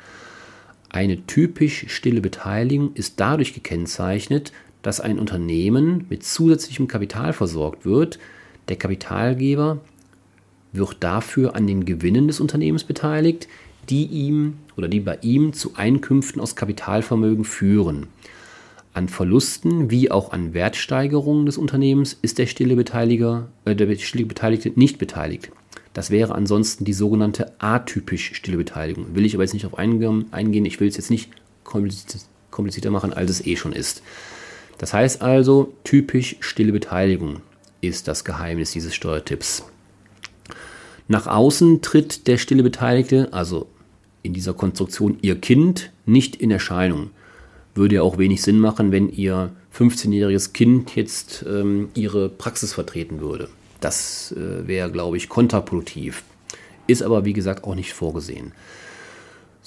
Eine 0.89 1.25
typisch 1.27 1.85
stille 1.89 2.21
Beteiligung 2.21 2.93
ist 2.93 3.19
dadurch 3.19 3.53
gekennzeichnet, 3.53 4.53
dass 4.81 5.01
ein 5.01 5.19
Unternehmen 5.19 6.05
mit 6.09 6.23
zusätzlichem 6.23 6.87
Kapital 6.87 7.33
versorgt 7.33 7.85
wird. 7.85 8.19
Der 8.69 8.77
Kapitalgeber 8.77 9.79
wird 10.71 10.97
dafür 11.01 11.55
an 11.55 11.67
den 11.67 11.85
Gewinnen 11.85 12.27
des 12.27 12.39
Unternehmens 12.39 12.83
beteiligt, 12.83 13.47
die 13.89 14.05
ihm 14.05 14.55
oder 14.77 14.87
die 14.87 14.99
bei 14.99 15.17
ihm 15.21 15.53
zu 15.53 15.73
Einkünften 15.75 16.41
aus 16.41 16.55
Kapitalvermögen 16.55 17.45
führen. 17.45 18.07
An 18.93 19.09
Verlusten 19.09 19.91
wie 19.91 20.09
auch 20.09 20.31
an 20.31 20.53
Wertsteigerungen 20.53 21.45
des 21.45 21.57
Unternehmens 21.57 22.17
ist 22.21 22.37
der 22.37 22.47
stille, 22.47 22.75
Beteiliger, 22.75 23.47
äh, 23.65 23.75
der 23.75 23.93
stille 23.97 24.25
Beteiligte 24.25 24.71
nicht 24.75 24.97
beteiligt. 24.97 25.51
Das 25.97 26.11
wäre 26.11 26.35
ansonsten 26.35 26.85
die 26.85 26.93
sogenannte 26.93 27.53
atypisch 27.57 28.35
stille 28.35 28.57
Beteiligung. 28.57 29.15
Will 29.15 29.25
ich 29.25 29.33
aber 29.33 29.43
jetzt 29.43 29.55
nicht 29.55 29.65
auf 29.65 29.79
eingehen. 29.79 30.27
Ich 30.31 30.79
will 30.79 30.87
es 30.87 30.95
jetzt 30.95 31.09
nicht 31.09 31.31
komplizierter 31.63 32.91
machen, 32.91 33.13
als 33.13 33.31
es 33.31 33.47
eh 33.47 33.55
schon 33.55 33.73
ist. 33.73 34.03
Das 34.77 34.93
heißt 34.93 35.23
also, 35.23 35.73
typisch 35.83 36.35
stille 36.39 36.71
Beteiligung 36.71 37.41
ist 37.81 38.07
das 38.07 38.23
Geheimnis 38.23 38.69
dieses 38.69 38.93
Steuertipps. 38.93 39.63
Nach 41.07 41.25
außen 41.25 41.81
tritt 41.81 42.27
der 42.27 42.37
stille 42.37 42.61
Beteiligte, 42.61 43.33
also 43.33 43.65
in 44.21 44.33
dieser 44.33 44.53
Konstruktion 44.53 45.17
ihr 45.23 45.41
Kind 45.41 45.91
nicht 46.05 46.35
in 46.35 46.51
Erscheinung. 46.51 47.09
Würde 47.73 47.95
ja 47.95 48.01
auch 48.03 48.19
wenig 48.19 48.43
Sinn 48.43 48.59
machen, 48.59 48.91
wenn 48.91 49.09
ihr 49.09 49.49
15-jähriges 49.75 50.53
Kind 50.53 50.95
jetzt 50.95 51.43
ähm, 51.49 51.89
ihre 51.95 52.29
Praxis 52.29 52.71
vertreten 52.71 53.19
würde. 53.19 53.49
Das 53.79 54.33
äh, 54.37 54.67
wäre, 54.67 54.91
glaube 54.91 55.17
ich, 55.17 55.29
kontraproduktiv. 55.29 56.23
Ist 56.87 57.03
aber, 57.03 57.25
wie 57.25 57.33
gesagt, 57.33 57.63
auch 57.63 57.75
nicht 57.75 57.93
vorgesehen. 57.93 58.53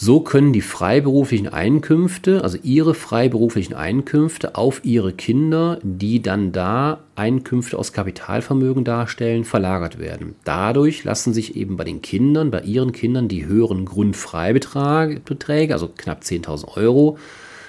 So 0.02 0.20
können 0.20 0.54
die 0.54 0.62
freiberuflichen 0.62 1.48
Einkünfte, 1.48 2.42
also 2.42 2.56
ihre 2.62 2.94
freiberuflichen 2.94 3.74
Einkünfte 3.76 4.54
auf 4.54 4.82
ihre 4.82 5.12
Kinder, 5.12 5.78
die 5.82 6.22
dann 6.22 6.52
da 6.52 7.00
Einkünfte 7.16 7.78
aus 7.78 7.92
Kapitalvermögen 7.92 8.84
darstellen, 8.84 9.44
verlagert 9.44 9.98
werden. 9.98 10.36
Dadurch 10.44 11.04
lassen 11.04 11.34
sich 11.34 11.54
eben 11.54 11.76
bei 11.76 11.84
den 11.84 12.00
Kindern, 12.00 12.50
bei 12.50 12.62
ihren 12.62 12.92
Kindern 12.92 13.28
die 13.28 13.44
höheren 13.44 13.84
Grundfreibeträge, 13.84 15.74
also 15.74 15.88
knapp 15.88 16.22
10.000 16.22 16.78
Euro, 16.78 17.18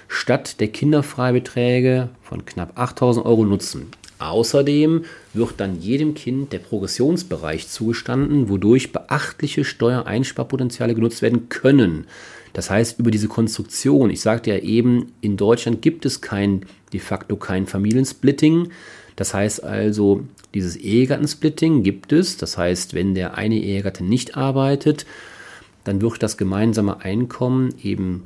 statt 0.08 0.62
der 0.62 0.70
Kinderfreibeträge 0.70 2.08
von 2.22 2.46
knapp 2.46 2.80
8.000 2.80 3.26
Euro 3.26 3.44
nutzen. 3.44 3.88
Außerdem 4.22 5.06
wird 5.34 5.54
dann 5.58 5.82
jedem 5.82 6.14
Kind 6.14 6.54
der 6.54 6.60
Progressionsbereich 6.60 7.68
zugestanden, 7.68 8.50
wodurch 8.50 8.92
beachtliche 8.92 9.64
Steuereinsparpotenziale 9.64 10.94
genutzt 10.94 11.24
werden 11.24 11.50
können. 11.50 12.06
Das 12.54 12.70
heißt, 12.70 13.00
über 13.00 13.10
diese 13.10 13.28
Konstruktion, 13.28 14.12
ich 14.12 14.22
sagte 14.22 14.52
ja 14.52 14.58
eben, 14.58 15.14
in 15.22 15.38
Deutschland 15.38 15.82
gibt 15.82 16.06
es 16.06 16.22
kein, 16.22 16.68
de 16.94 17.00
facto 17.00 17.36
kein 17.36 17.66
Familiensplitting. 17.66 18.70
Das 19.16 19.34
heißt 19.34 19.64
also, 19.64 20.24
dieses 20.54 20.76
Ehegattensplitting 20.76 21.82
gibt 21.82 22.14
es. 22.14 22.38
Das 22.38 22.60
heißt, 22.60 22.94
wenn 22.94 23.16
der 23.16 23.40
eine 23.40 23.56
Ehegatte 23.56 24.04
nicht 24.04 24.38
arbeitet, 24.38 25.08
dann 25.84 26.00
wird 26.00 26.22
das 26.22 26.38
gemeinsame 26.38 27.02
Einkommen 27.02 27.74
eben 27.82 28.26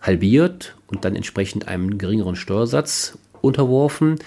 halbiert 0.00 0.76
und 0.86 1.04
dann 1.04 1.14
entsprechend 1.14 1.68
einem 1.68 1.98
geringeren 1.98 2.36
Steuersatz 2.36 3.18
unterworfen. 3.42 4.18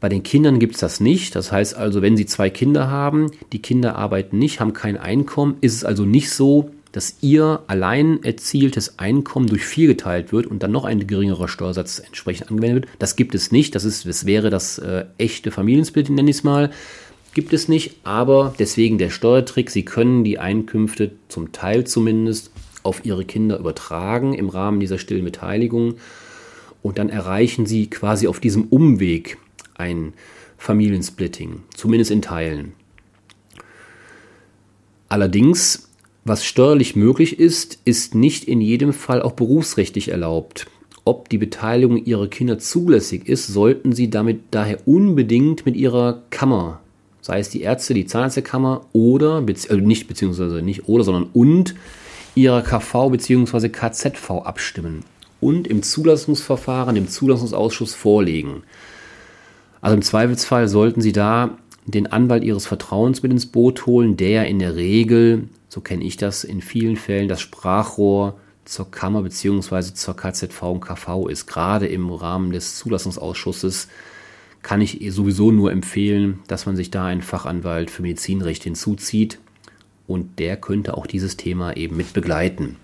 Bei 0.00 0.08
den 0.08 0.22
Kindern 0.22 0.60
gibt 0.60 0.74
es 0.74 0.80
das 0.80 1.00
nicht. 1.00 1.34
Das 1.34 1.50
heißt 1.50 1.76
also, 1.76 2.02
wenn 2.02 2.16
Sie 2.16 2.26
zwei 2.26 2.50
Kinder 2.50 2.88
haben, 2.88 3.30
die 3.52 3.60
Kinder 3.60 3.96
arbeiten 3.96 4.38
nicht, 4.38 4.60
haben 4.60 4.72
kein 4.72 4.96
Einkommen, 4.96 5.56
ist 5.60 5.74
es 5.74 5.84
also 5.84 6.04
nicht 6.04 6.30
so, 6.30 6.70
dass 6.92 7.16
Ihr 7.20 7.62
allein 7.66 8.22
erzieltes 8.22 8.98
Einkommen 8.98 9.48
durch 9.48 9.64
vier 9.64 9.88
geteilt 9.88 10.32
wird 10.32 10.46
und 10.46 10.62
dann 10.62 10.72
noch 10.72 10.84
ein 10.84 11.06
geringerer 11.06 11.48
Steuersatz 11.48 11.98
entsprechend 11.98 12.50
angewendet 12.50 12.84
wird. 12.84 12.94
Das 12.98 13.16
gibt 13.16 13.34
es 13.34 13.50
nicht. 13.50 13.74
Das, 13.74 13.84
ist, 13.84 14.06
das 14.06 14.24
wäre 14.24 14.50
das 14.50 14.78
äh, 14.78 15.04
echte 15.18 15.50
Familiensplit, 15.50 16.10
nenne 16.10 16.30
ich 16.30 16.36
es 16.36 16.44
mal. 16.44 16.70
Gibt 17.34 17.52
es 17.52 17.68
nicht, 17.68 17.96
aber 18.04 18.54
deswegen 18.58 18.98
der 18.98 19.10
Steuertrick. 19.10 19.70
Sie 19.70 19.84
können 19.84 20.24
die 20.24 20.38
Einkünfte 20.38 21.12
zum 21.28 21.52
Teil 21.52 21.84
zumindest 21.84 22.52
auf 22.84 23.04
Ihre 23.04 23.24
Kinder 23.24 23.58
übertragen 23.58 24.32
im 24.32 24.48
Rahmen 24.48 24.80
dieser 24.80 24.98
stillen 24.98 25.24
Beteiligung. 25.24 25.96
Und 26.82 26.98
dann 26.98 27.10
erreichen 27.10 27.66
Sie 27.66 27.90
quasi 27.90 28.28
auf 28.28 28.40
diesem 28.40 28.64
Umweg 28.64 29.36
ein 29.78 30.12
Familiensplitting, 30.58 31.62
zumindest 31.74 32.10
in 32.10 32.20
Teilen. 32.20 32.72
Allerdings, 35.08 35.88
was 36.24 36.44
steuerlich 36.44 36.96
möglich 36.96 37.38
ist, 37.38 37.78
ist 37.84 38.14
nicht 38.14 38.44
in 38.44 38.60
jedem 38.60 38.92
Fall 38.92 39.22
auch 39.22 39.32
berufsrechtlich 39.32 40.08
erlaubt. 40.08 40.66
Ob 41.04 41.28
die 41.30 41.38
Beteiligung 41.38 42.04
Ihrer 42.04 42.26
Kinder 42.26 42.58
zulässig 42.58 43.28
ist, 43.28 43.46
sollten 43.46 43.92
Sie 43.92 44.10
damit 44.10 44.40
daher 44.50 44.86
unbedingt 44.86 45.64
mit 45.64 45.76
Ihrer 45.76 46.22
Kammer, 46.28 46.80
sei 47.22 47.38
es 47.38 47.48
die 47.48 47.62
Ärzte, 47.62 47.94
die 47.94 48.04
Zahnärztekammer 48.04 48.84
oder, 48.92 49.42
also 49.46 49.76
nicht 49.76 50.08
beziehungsweise 50.08 50.60
nicht 50.60 50.88
oder, 50.88 51.04
sondern 51.04 51.30
und 51.32 51.76
Ihrer 52.34 52.62
KV 52.62 53.10
bzw. 53.10 53.68
KZV 53.70 54.30
abstimmen 54.44 55.04
und 55.40 55.66
im 55.66 55.82
Zulassungsverfahren 55.82 56.96
dem 56.96 57.08
Zulassungsausschuss 57.08 57.94
vorlegen. 57.94 58.64
Also 59.80 59.96
im 59.96 60.02
Zweifelsfall 60.02 60.68
sollten 60.68 61.00
Sie 61.00 61.12
da 61.12 61.58
den 61.86 62.06
Anwalt 62.06 62.44
Ihres 62.44 62.66
Vertrauens 62.66 63.22
mit 63.22 63.32
ins 63.32 63.46
Boot 63.46 63.86
holen, 63.86 64.16
der 64.16 64.46
in 64.46 64.58
der 64.58 64.76
Regel, 64.76 65.48
so 65.68 65.80
kenne 65.80 66.04
ich 66.04 66.16
das 66.16 66.44
in 66.44 66.60
vielen 66.60 66.96
Fällen, 66.96 67.28
das 67.28 67.40
Sprachrohr 67.40 68.38
zur 68.64 68.90
Kammer 68.90 69.22
bzw. 69.22 69.94
zur 69.94 70.16
KZV 70.16 70.62
und 70.62 70.80
KV 70.80 71.28
ist. 71.28 71.46
Gerade 71.46 71.86
im 71.86 72.10
Rahmen 72.10 72.52
des 72.52 72.76
Zulassungsausschusses 72.76 73.88
kann 74.62 74.80
ich 74.80 75.00
sowieso 75.10 75.50
nur 75.50 75.72
empfehlen, 75.72 76.40
dass 76.48 76.66
man 76.66 76.76
sich 76.76 76.90
da 76.90 77.06
einen 77.06 77.22
Fachanwalt 77.22 77.90
für 77.90 78.02
Medizinrecht 78.02 78.64
hinzuzieht 78.64 79.38
und 80.06 80.38
der 80.38 80.56
könnte 80.56 80.96
auch 80.96 81.06
dieses 81.06 81.36
Thema 81.36 81.76
eben 81.76 81.96
mit 81.96 82.12
begleiten. 82.12 82.76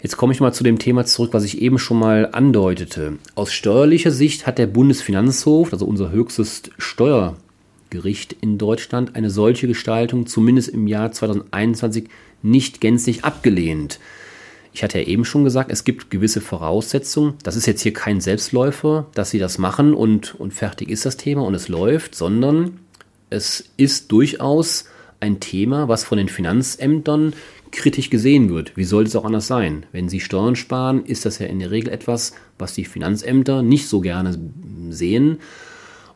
Jetzt 0.00 0.16
komme 0.16 0.32
ich 0.32 0.40
mal 0.40 0.52
zu 0.52 0.62
dem 0.62 0.78
Thema 0.78 1.04
zurück, 1.06 1.30
was 1.32 1.42
ich 1.42 1.60
eben 1.60 1.78
schon 1.78 1.98
mal 1.98 2.28
andeutete. 2.30 3.18
Aus 3.34 3.52
steuerlicher 3.52 4.12
Sicht 4.12 4.46
hat 4.46 4.58
der 4.58 4.68
Bundesfinanzhof, 4.68 5.72
also 5.72 5.86
unser 5.86 6.12
höchstes 6.12 6.62
Steuergericht 6.78 8.36
in 8.40 8.58
Deutschland, 8.58 9.16
eine 9.16 9.28
solche 9.28 9.66
Gestaltung 9.66 10.26
zumindest 10.26 10.68
im 10.68 10.86
Jahr 10.86 11.10
2021 11.10 12.08
nicht 12.42 12.80
gänzlich 12.80 13.24
abgelehnt. 13.24 13.98
Ich 14.72 14.84
hatte 14.84 15.00
ja 15.00 15.06
eben 15.08 15.24
schon 15.24 15.42
gesagt, 15.42 15.72
es 15.72 15.82
gibt 15.82 16.10
gewisse 16.10 16.40
Voraussetzungen. 16.40 17.34
Das 17.42 17.56
ist 17.56 17.66
jetzt 17.66 17.82
hier 17.82 17.92
kein 17.92 18.20
Selbstläufer, 18.20 19.06
dass 19.14 19.30
Sie 19.30 19.40
das 19.40 19.58
machen 19.58 19.94
und, 19.94 20.36
und 20.36 20.54
fertig 20.54 20.90
ist 20.90 21.06
das 21.06 21.16
Thema 21.16 21.42
und 21.42 21.54
es 21.54 21.66
läuft, 21.66 22.14
sondern 22.14 22.78
es 23.30 23.70
ist 23.76 24.12
durchaus 24.12 24.84
ein 25.18 25.40
Thema, 25.40 25.88
was 25.88 26.04
von 26.04 26.18
den 26.18 26.28
Finanzämtern 26.28 27.32
kritisch 27.70 28.10
gesehen 28.10 28.50
wird. 28.50 28.76
Wie 28.76 28.84
sollte 28.84 29.08
es 29.08 29.16
auch 29.16 29.24
anders 29.24 29.46
sein? 29.46 29.86
Wenn 29.92 30.08
Sie 30.08 30.20
Steuern 30.20 30.56
sparen, 30.56 31.04
ist 31.04 31.26
das 31.26 31.38
ja 31.38 31.46
in 31.46 31.58
der 31.58 31.70
Regel 31.70 31.92
etwas, 31.92 32.32
was 32.58 32.74
die 32.74 32.84
Finanzämter 32.84 33.62
nicht 33.62 33.88
so 33.88 34.00
gerne 34.00 34.38
sehen. 34.90 35.38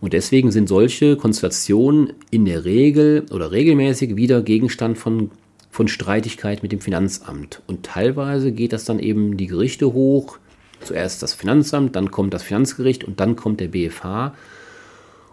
Und 0.01 0.13
deswegen 0.13 0.51
sind 0.51 0.69
solche 0.69 1.17
Konstellationen 1.17 2.13
in 2.31 2.45
der 2.45 2.65
Regel 2.65 3.27
oder 3.31 3.53
regelmäßig 3.53 4.17
wieder 4.17 4.43
Gegenstand 4.43 4.99
von, 4.99 5.31
von 5.71 5.87
Streitigkeit 5.87 6.63
mit 6.63 6.73
dem 6.73 6.81
Finanzamt. 6.81 7.63
Und 7.69 7.85
teilweise 7.85 8.51
geht 8.51 8.73
das 8.73 8.85
dann 8.85 8.99
eben 8.99 9.37
die 9.37 9.47
Gerichte 9.47 9.93
hoch. 9.93 10.39
Zuerst 10.81 11.23
das 11.23 11.35
Finanzamt, 11.35 11.95
dann 11.95 12.11
kommt 12.11 12.35
das 12.35 12.43
Finanzgericht 12.43 13.05
und 13.05 13.21
dann 13.21 13.37
kommt 13.37 13.61
der 13.61 13.69
BFH. 13.69 14.35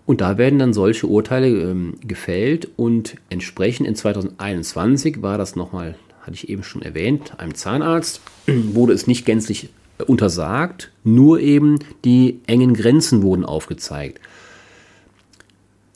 Und 0.05 0.21
da 0.21 0.37
werden 0.37 0.59
dann 0.59 0.73
solche 0.73 1.07
Urteile 1.07 1.47
ähm, 1.47 1.93
gefällt 2.01 2.67
und 2.77 3.15
entsprechend 3.29 3.87
in 3.87 3.95
2021 3.95 5.21
war 5.21 5.37
das 5.37 5.55
nochmal 5.55 5.95
hatte 6.29 6.35
ich 6.43 6.49
eben 6.49 6.63
schon 6.63 6.83
erwähnt, 6.83 7.39
einem 7.39 7.55
Zahnarzt, 7.55 8.21
wurde 8.47 8.93
es 8.93 9.07
nicht 9.07 9.25
gänzlich 9.25 9.69
untersagt, 10.05 10.91
nur 11.03 11.39
eben 11.39 11.79
die 12.05 12.39
engen 12.45 12.75
Grenzen 12.75 13.23
wurden 13.23 13.43
aufgezeigt. 13.43 14.21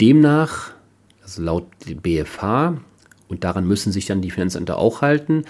Demnach, 0.01 0.71
also 1.21 1.43
laut 1.43 1.67
BFH, 2.01 2.81
und 3.27 3.43
daran 3.43 3.67
müssen 3.67 3.91
sich 3.91 4.07
dann 4.07 4.21
die 4.21 4.31
Finanzämter 4.31 4.77
auch 4.79 5.01
halten, 5.01 5.45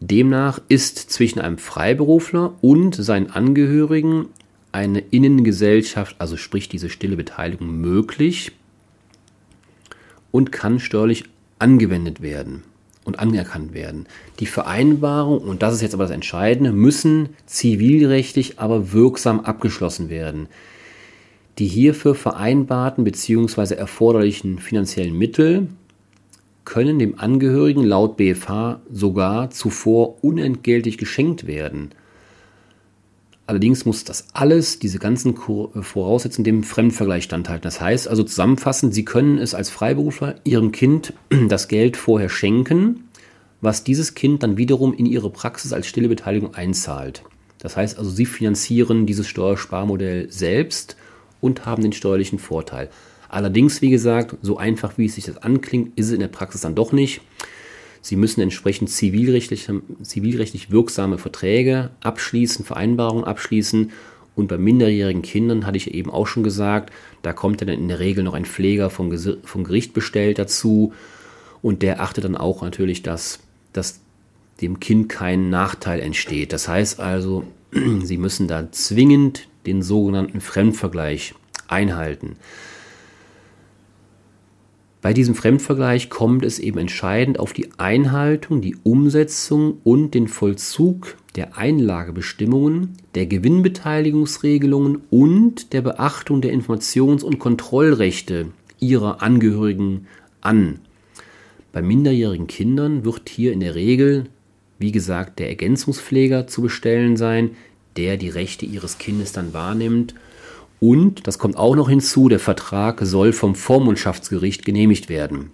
demnach 0.00 0.60
ist 0.68 0.98
zwischen 1.10 1.40
einem 1.40 1.58
Freiberufler 1.58 2.54
und 2.60 2.94
seinen 2.94 3.30
Angehörigen 3.30 4.26
eine 4.70 5.00
Innengesellschaft, 5.00 6.16
also 6.20 6.36
sprich 6.36 6.68
diese 6.68 6.88
stille 6.88 7.16
Beteiligung, 7.16 7.80
möglich 7.80 8.52
und 10.30 10.52
kann 10.52 10.78
steuerlich 10.78 11.24
angewendet 11.58 12.22
werden 12.22 12.62
und 13.08 13.18
anerkannt 13.18 13.74
werden. 13.74 14.06
Die 14.38 14.46
Vereinbarung, 14.46 15.38
und 15.38 15.62
das 15.62 15.74
ist 15.74 15.80
jetzt 15.82 15.94
aber 15.94 16.04
das 16.04 16.12
Entscheidende, 16.12 16.72
müssen 16.72 17.30
zivilrechtlich 17.46 18.60
aber 18.60 18.92
wirksam 18.92 19.40
abgeschlossen 19.40 20.10
werden. 20.10 20.46
Die 21.58 21.66
hierfür 21.66 22.14
vereinbarten 22.14 23.02
bzw. 23.02 23.74
erforderlichen 23.74 24.58
finanziellen 24.58 25.16
Mittel 25.16 25.68
können 26.64 26.98
dem 26.98 27.18
Angehörigen 27.18 27.82
laut 27.82 28.18
BFH 28.18 28.80
sogar 28.92 29.50
zuvor 29.50 30.22
unentgeltlich 30.22 30.98
geschenkt 30.98 31.46
werden. 31.46 31.92
Allerdings 33.48 33.86
muss 33.86 34.04
das 34.04 34.26
alles, 34.34 34.78
diese 34.78 34.98
ganzen 34.98 35.34
Voraussetzungen, 35.34 36.44
dem 36.44 36.62
Fremdvergleich 36.62 37.24
standhalten. 37.24 37.62
Das 37.62 37.80
heißt 37.80 38.06
also 38.06 38.22
zusammenfassend, 38.22 38.92
Sie 38.92 39.06
können 39.06 39.38
es 39.38 39.54
als 39.54 39.70
Freiberufler 39.70 40.34
Ihrem 40.44 40.70
Kind 40.70 41.14
das 41.48 41.66
Geld 41.66 41.96
vorher 41.96 42.28
schenken, 42.28 43.08
was 43.62 43.84
dieses 43.84 44.12
Kind 44.12 44.42
dann 44.42 44.58
wiederum 44.58 44.92
in 44.92 45.06
Ihre 45.06 45.30
Praxis 45.30 45.72
als 45.72 45.86
stille 45.86 46.10
Beteiligung 46.10 46.54
einzahlt. 46.54 47.22
Das 47.58 47.74
heißt 47.74 47.96
also, 47.96 48.10
Sie 48.10 48.26
finanzieren 48.26 49.06
dieses 49.06 49.26
Steuersparmodell 49.26 50.30
selbst 50.30 50.98
und 51.40 51.64
haben 51.64 51.80
den 51.82 51.94
steuerlichen 51.94 52.38
Vorteil. 52.38 52.90
Allerdings, 53.30 53.80
wie 53.80 53.88
gesagt, 53.88 54.36
so 54.42 54.58
einfach 54.58 54.98
wie 54.98 55.06
es 55.06 55.14
sich 55.14 55.24
das 55.24 55.38
anklingt, 55.38 55.98
ist 55.98 56.08
es 56.08 56.12
in 56.12 56.20
der 56.20 56.28
Praxis 56.28 56.60
dann 56.60 56.74
doch 56.74 56.92
nicht. 56.92 57.22
Sie 58.08 58.16
müssen 58.16 58.40
entsprechend 58.40 58.88
zivilrechtlich, 58.88 59.68
zivilrechtlich 60.00 60.70
wirksame 60.70 61.18
Verträge 61.18 61.90
abschließen, 62.00 62.64
Vereinbarungen 62.64 63.24
abschließen. 63.24 63.92
Und 64.34 64.48
bei 64.48 64.56
minderjährigen 64.56 65.20
Kindern 65.20 65.66
hatte 65.66 65.76
ich 65.76 65.92
eben 65.92 66.10
auch 66.10 66.26
schon 66.26 66.42
gesagt, 66.42 66.90
da 67.20 67.34
kommt 67.34 67.60
dann 67.60 67.68
in 67.68 67.86
der 67.86 67.98
Regel 67.98 68.24
noch 68.24 68.32
ein 68.32 68.46
Pfleger 68.46 68.88
vom, 68.88 69.12
vom 69.44 69.62
Gericht 69.62 69.92
bestellt 69.92 70.38
dazu. 70.38 70.94
Und 71.60 71.82
der 71.82 72.00
achtet 72.00 72.24
dann 72.24 72.34
auch 72.34 72.62
natürlich, 72.62 73.02
dass, 73.02 73.40
dass 73.74 74.00
dem 74.62 74.80
Kind 74.80 75.10
kein 75.10 75.50
Nachteil 75.50 76.00
entsteht. 76.00 76.54
Das 76.54 76.66
heißt 76.66 77.00
also, 77.00 77.44
Sie 78.04 78.16
müssen 78.16 78.48
da 78.48 78.72
zwingend 78.72 79.48
den 79.66 79.82
sogenannten 79.82 80.40
Fremdvergleich 80.40 81.34
einhalten. 81.66 82.36
Bei 85.00 85.12
diesem 85.12 85.36
Fremdvergleich 85.36 86.10
kommt 86.10 86.44
es 86.44 86.58
eben 86.58 86.78
entscheidend 86.78 87.38
auf 87.38 87.52
die 87.52 87.68
Einhaltung, 87.78 88.60
die 88.60 88.76
Umsetzung 88.82 89.78
und 89.84 90.12
den 90.12 90.26
Vollzug 90.26 91.16
der 91.36 91.56
Einlagebestimmungen, 91.56 92.94
der 93.14 93.26
Gewinnbeteiligungsregelungen 93.26 95.02
und 95.10 95.72
der 95.72 95.82
Beachtung 95.82 96.40
der 96.40 96.52
Informations- 96.52 97.22
und 97.22 97.38
Kontrollrechte 97.38 98.46
ihrer 98.80 99.22
Angehörigen 99.22 100.08
an. 100.40 100.80
Bei 101.72 101.80
minderjährigen 101.80 102.48
Kindern 102.48 103.04
wird 103.04 103.28
hier 103.28 103.52
in 103.52 103.60
der 103.60 103.76
Regel, 103.76 104.26
wie 104.80 104.90
gesagt, 104.90 105.38
der 105.38 105.48
Ergänzungspfleger 105.48 106.48
zu 106.48 106.62
bestellen 106.62 107.16
sein, 107.16 107.50
der 107.96 108.16
die 108.16 108.30
Rechte 108.30 108.66
ihres 108.66 108.98
Kindes 108.98 109.30
dann 109.30 109.52
wahrnimmt 109.52 110.14
und, 110.80 111.26
das 111.26 111.38
kommt 111.38 111.56
auch 111.56 111.74
noch 111.74 111.88
hinzu, 111.88 112.28
der 112.28 112.38
Vertrag 112.38 113.00
soll 113.02 113.32
vom 113.32 113.54
Vormundschaftsgericht 113.54 114.64
genehmigt 114.64 115.08
werden. 115.08 115.50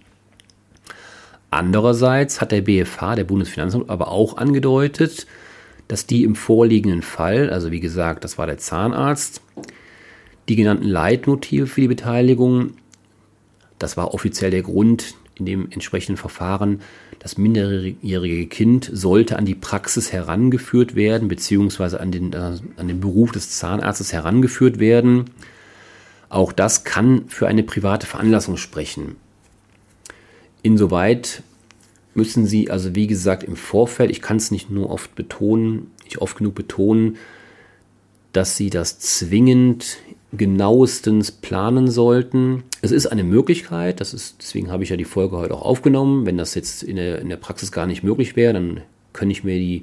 Andererseits 1.50 2.40
hat 2.40 2.52
der 2.52 2.62
BFH, 2.62 3.14
der 3.14 3.24
Bundesfinanzamt, 3.24 3.88
aber 3.88 4.08
auch 4.08 4.37
angedeutet, 4.37 5.26
dass 5.88 6.06
die 6.06 6.24
im 6.24 6.34
vorliegenden 6.34 7.02
Fall, 7.02 7.50
also 7.50 7.70
wie 7.70 7.80
gesagt, 7.80 8.24
das 8.24 8.38
war 8.38 8.46
der 8.46 8.58
Zahnarzt, 8.58 9.40
die 10.48 10.56
genannten 10.56 10.88
Leitmotive 10.88 11.66
für 11.66 11.80
die 11.80 11.88
Beteiligung, 11.88 12.72
das 13.78 13.96
war 13.96 14.14
offiziell 14.14 14.50
der 14.50 14.62
Grund, 14.62 15.14
in 15.37 15.46
dem 15.46 15.70
entsprechenden 15.70 16.16
Verfahren, 16.16 16.80
das 17.24 17.38
minderjährige 17.38 18.46
Kind 18.48 18.90
sollte 18.92 19.38
an 19.38 19.46
die 19.46 19.54
Praxis 19.54 20.12
herangeführt 20.12 20.94
werden, 20.94 21.26
beziehungsweise 21.26 21.98
an 21.98 22.12
den, 22.12 22.34
äh, 22.34 22.58
an 22.76 22.87
den 22.87 23.00
Beruf 23.00 23.32
des 23.32 23.48
Zahnarztes 23.58 24.12
herangeführt 24.12 24.78
werden. 24.78 25.30
Auch 26.28 26.52
das 26.52 26.84
kann 26.84 27.24
für 27.28 27.48
eine 27.48 27.62
private 27.62 28.06
Veranlassung 28.06 28.58
sprechen. 28.58 29.16
Insoweit 30.60 31.42
müssen 32.12 32.44
Sie 32.44 32.70
also, 32.70 32.94
wie 32.94 33.06
gesagt, 33.06 33.42
im 33.42 33.56
Vorfeld, 33.56 34.10
ich 34.10 34.20
kann 34.20 34.37
es 34.37 34.50
nicht 34.50 34.68
nur 34.68 34.90
oft 34.90 35.14
betonen, 35.14 35.92
nicht 36.04 36.18
oft 36.18 36.37
genug 36.37 36.54
betonen, 36.54 37.16
dass 38.32 38.58
Sie 38.58 38.68
das 38.68 38.98
zwingend 38.98 39.96
genauestens 40.37 41.31
planen 41.31 41.90
sollten. 41.90 42.64
Es 42.83 42.90
ist 42.90 43.07
eine 43.07 43.25
Möglichkeit, 43.25 44.01
das 44.01 44.14
ist, 44.14 44.37
deswegen 44.40 44.70
habe 44.70 44.83
ich 44.83 44.90
ja 44.90 44.97
die 44.97 45.05
Folge 45.05 45.37
heute 45.37 45.55
auch 45.55 45.62
aufgenommen. 45.62 46.27
Wenn 46.27 46.38
das 46.38 46.55
jetzt 46.55 46.83
in 46.83 46.97
der, 46.97 47.20
in 47.20 47.29
der 47.29 47.37
Praxis 47.37 47.73
gar 47.73 47.87
nicht 47.87 48.03
möglich 48.03 48.37
wäre, 48.37 48.53
dann 48.53 48.81
könnte 49.12 49.33
ich 49.33 49.44
mir 49.44 49.59
die, 49.59 49.83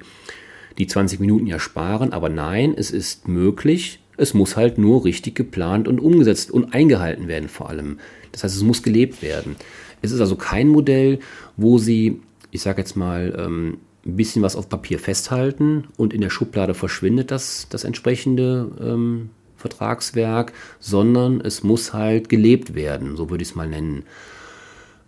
die 0.77 0.87
20 0.87 1.19
Minuten 1.19 1.47
ja 1.47 1.59
sparen. 1.59 2.13
Aber 2.13 2.29
nein, 2.29 2.73
es 2.75 2.91
ist 2.91 3.27
möglich. 3.27 3.99
Es 4.17 4.33
muss 4.33 4.55
halt 4.55 4.77
nur 4.77 5.05
richtig 5.05 5.35
geplant 5.35 5.87
und 5.87 5.99
umgesetzt 5.99 6.51
und 6.51 6.73
eingehalten 6.73 7.27
werden 7.27 7.49
vor 7.49 7.69
allem. 7.69 7.99
Das 8.31 8.43
heißt, 8.43 8.55
es 8.55 8.63
muss 8.63 8.83
gelebt 8.83 9.21
werden. 9.21 9.55
Es 10.01 10.11
ist 10.11 10.19
also 10.19 10.35
kein 10.35 10.67
Modell, 10.67 11.19
wo 11.57 11.77
Sie, 11.77 12.21
ich 12.51 12.61
sage 12.61 12.81
jetzt 12.81 12.95
mal, 12.95 13.35
ähm, 13.37 13.77
ein 14.05 14.15
bisschen 14.15 14.41
was 14.41 14.55
auf 14.55 14.67
Papier 14.67 14.99
festhalten 14.99 15.85
und 15.97 16.13
in 16.13 16.21
der 16.21 16.31
Schublade 16.31 16.73
verschwindet 16.73 17.29
das, 17.31 17.67
das 17.69 17.83
entsprechende 17.83 18.71
ähm, 18.81 19.29
Vertragswerk, 19.61 20.53
sondern 20.79 21.41
es 21.41 21.63
muss 21.63 21.93
halt 21.93 22.29
gelebt 22.29 22.75
werden, 22.75 23.15
so 23.15 23.29
würde 23.29 23.43
ich 23.43 23.49
es 23.49 23.55
mal 23.55 23.67
nennen. 23.67 24.03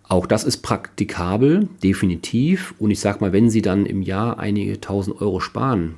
Auch 0.06 0.26
das 0.26 0.44
ist 0.44 0.58
praktikabel, 0.58 1.68
definitiv. 1.82 2.74
Und 2.78 2.90
ich 2.90 3.00
sage 3.00 3.20
mal, 3.20 3.32
wenn 3.32 3.50
Sie 3.50 3.62
dann 3.62 3.86
im 3.86 4.02
Jahr 4.02 4.38
einige 4.38 4.80
tausend 4.80 5.20
Euro 5.20 5.40
sparen, 5.40 5.94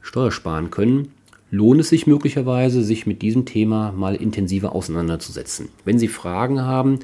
Steuer 0.00 0.30
sparen 0.30 0.70
können, 0.70 1.12
lohnt 1.50 1.80
es 1.80 1.88
sich 1.88 2.06
möglicherweise, 2.06 2.82
sich 2.82 3.06
mit 3.06 3.22
diesem 3.22 3.44
Thema 3.44 3.92
mal 3.92 4.14
intensiver 4.14 4.74
auseinanderzusetzen. 4.74 5.68
Wenn 5.84 5.98
Sie 5.98 6.08
Fragen 6.08 6.62
haben, 6.62 7.00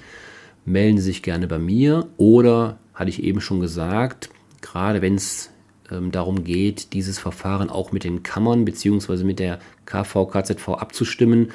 melden 0.64 0.98
Sie 0.98 1.04
sich 1.04 1.22
gerne 1.22 1.48
bei 1.48 1.58
mir 1.58 2.06
oder, 2.16 2.78
hatte 2.94 3.10
ich 3.10 3.22
eben 3.22 3.40
schon 3.40 3.60
gesagt, 3.60 4.30
gerade 4.60 5.02
wenn 5.02 5.16
es 5.16 5.50
ähm, 5.90 6.10
darum 6.10 6.44
geht, 6.44 6.92
dieses 6.92 7.18
Verfahren 7.18 7.70
auch 7.70 7.92
mit 7.92 8.04
den 8.04 8.22
Kammern 8.22 8.64
bzw. 8.64 9.24
mit 9.24 9.38
der 9.38 9.58
KV, 9.84 10.26
KZV 10.26 10.68
abzustimmen, 10.70 11.50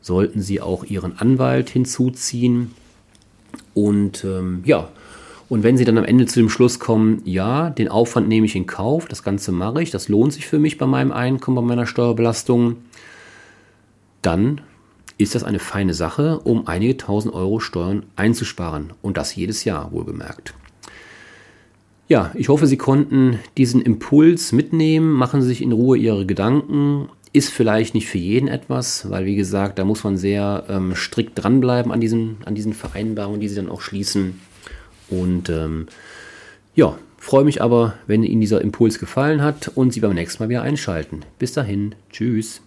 sollten 0.00 0.40
Sie 0.40 0.60
auch 0.60 0.84
Ihren 0.84 1.18
Anwalt 1.18 1.70
hinzuziehen. 1.70 2.72
Und 3.74 4.24
ähm, 4.24 4.62
ja, 4.64 4.88
und 5.48 5.62
wenn 5.62 5.76
Sie 5.76 5.84
dann 5.84 5.98
am 5.98 6.04
Ende 6.04 6.26
zu 6.26 6.40
dem 6.40 6.48
Schluss 6.48 6.78
kommen, 6.78 7.22
ja, 7.24 7.70
den 7.70 7.88
Aufwand 7.88 8.28
nehme 8.28 8.46
ich 8.46 8.56
in 8.56 8.66
Kauf, 8.66 9.06
das 9.06 9.22
Ganze 9.22 9.52
mache 9.52 9.82
ich, 9.82 9.90
das 9.90 10.08
lohnt 10.08 10.32
sich 10.32 10.46
für 10.46 10.58
mich 10.58 10.76
bei 10.78 10.86
meinem 10.86 11.12
Einkommen, 11.12 11.56
bei 11.56 11.62
meiner 11.62 11.86
Steuerbelastung, 11.86 12.76
dann 14.22 14.60
ist 15.18 15.34
das 15.34 15.44
eine 15.44 15.60
feine 15.60 15.94
Sache, 15.94 16.40
um 16.40 16.66
einige 16.66 16.96
tausend 16.96 17.32
Euro 17.32 17.60
Steuern 17.60 18.04
einzusparen. 18.16 18.92
Und 19.02 19.16
das 19.16 19.34
jedes 19.34 19.64
Jahr, 19.64 19.92
wohlgemerkt. 19.92 20.54
Ja, 22.08 22.30
ich 22.34 22.48
hoffe, 22.48 22.66
Sie 22.66 22.76
konnten 22.76 23.40
diesen 23.56 23.82
Impuls 23.82 24.52
mitnehmen. 24.52 25.12
Machen 25.12 25.42
Sie 25.42 25.48
sich 25.48 25.62
in 25.62 25.72
Ruhe 25.72 25.98
Ihre 25.98 26.24
Gedanken. 26.24 27.08
Ist 27.32 27.50
vielleicht 27.50 27.94
nicht 27.94 28.08
für 28.08 28.18
jeden 28.18 28.48
etwas, 28.48 29.10
weil 29.10 29.26
wie 29.26 29.36
gesagt, 29.36 29.78
da 29.78 29.84
muss 29.84 30.04
man 30.04 30.16
sehr 30.16 30.64
ähm, 30.68 30.94
strikt 30.94 31.32
dranbleiben 31.42 31.92
an 31.92 32.00
diesen, 32.00 32.38
an 32.44 32.54
diesen 32.54 32.72
Vereinbarungen, 32.72 33.40
die 33.40 33.48
Sie 33.48 33.56
dann 33.56 33.68
auch 33.68 33.80
schließen. 33.80 34.40
Und 35.10 35.50
ähm, 35.50 35.86
ja, 36.74 36.96
freue 37.18 37.44
mich 37.44 37.60
aber, 37.60 37.94
wenn 38.06 38.22
Ihnen 38.22 38.40
dieser 38.40 38.60
Impuls 38.60 38.98
gefallen 38.98 39.42
hat 39.42 39.68
und 39.74 39.92
Sie 39.92 40.00
beim 40.00 40.14
nächsten 40.14 40.42
Mal 40.42 40.48
wieder 40.48 40.62
einschalten. 40.62 41.22
Bis 41.38 41.52
dahin, 41.52 41.94
tschüss. 42.10 42.62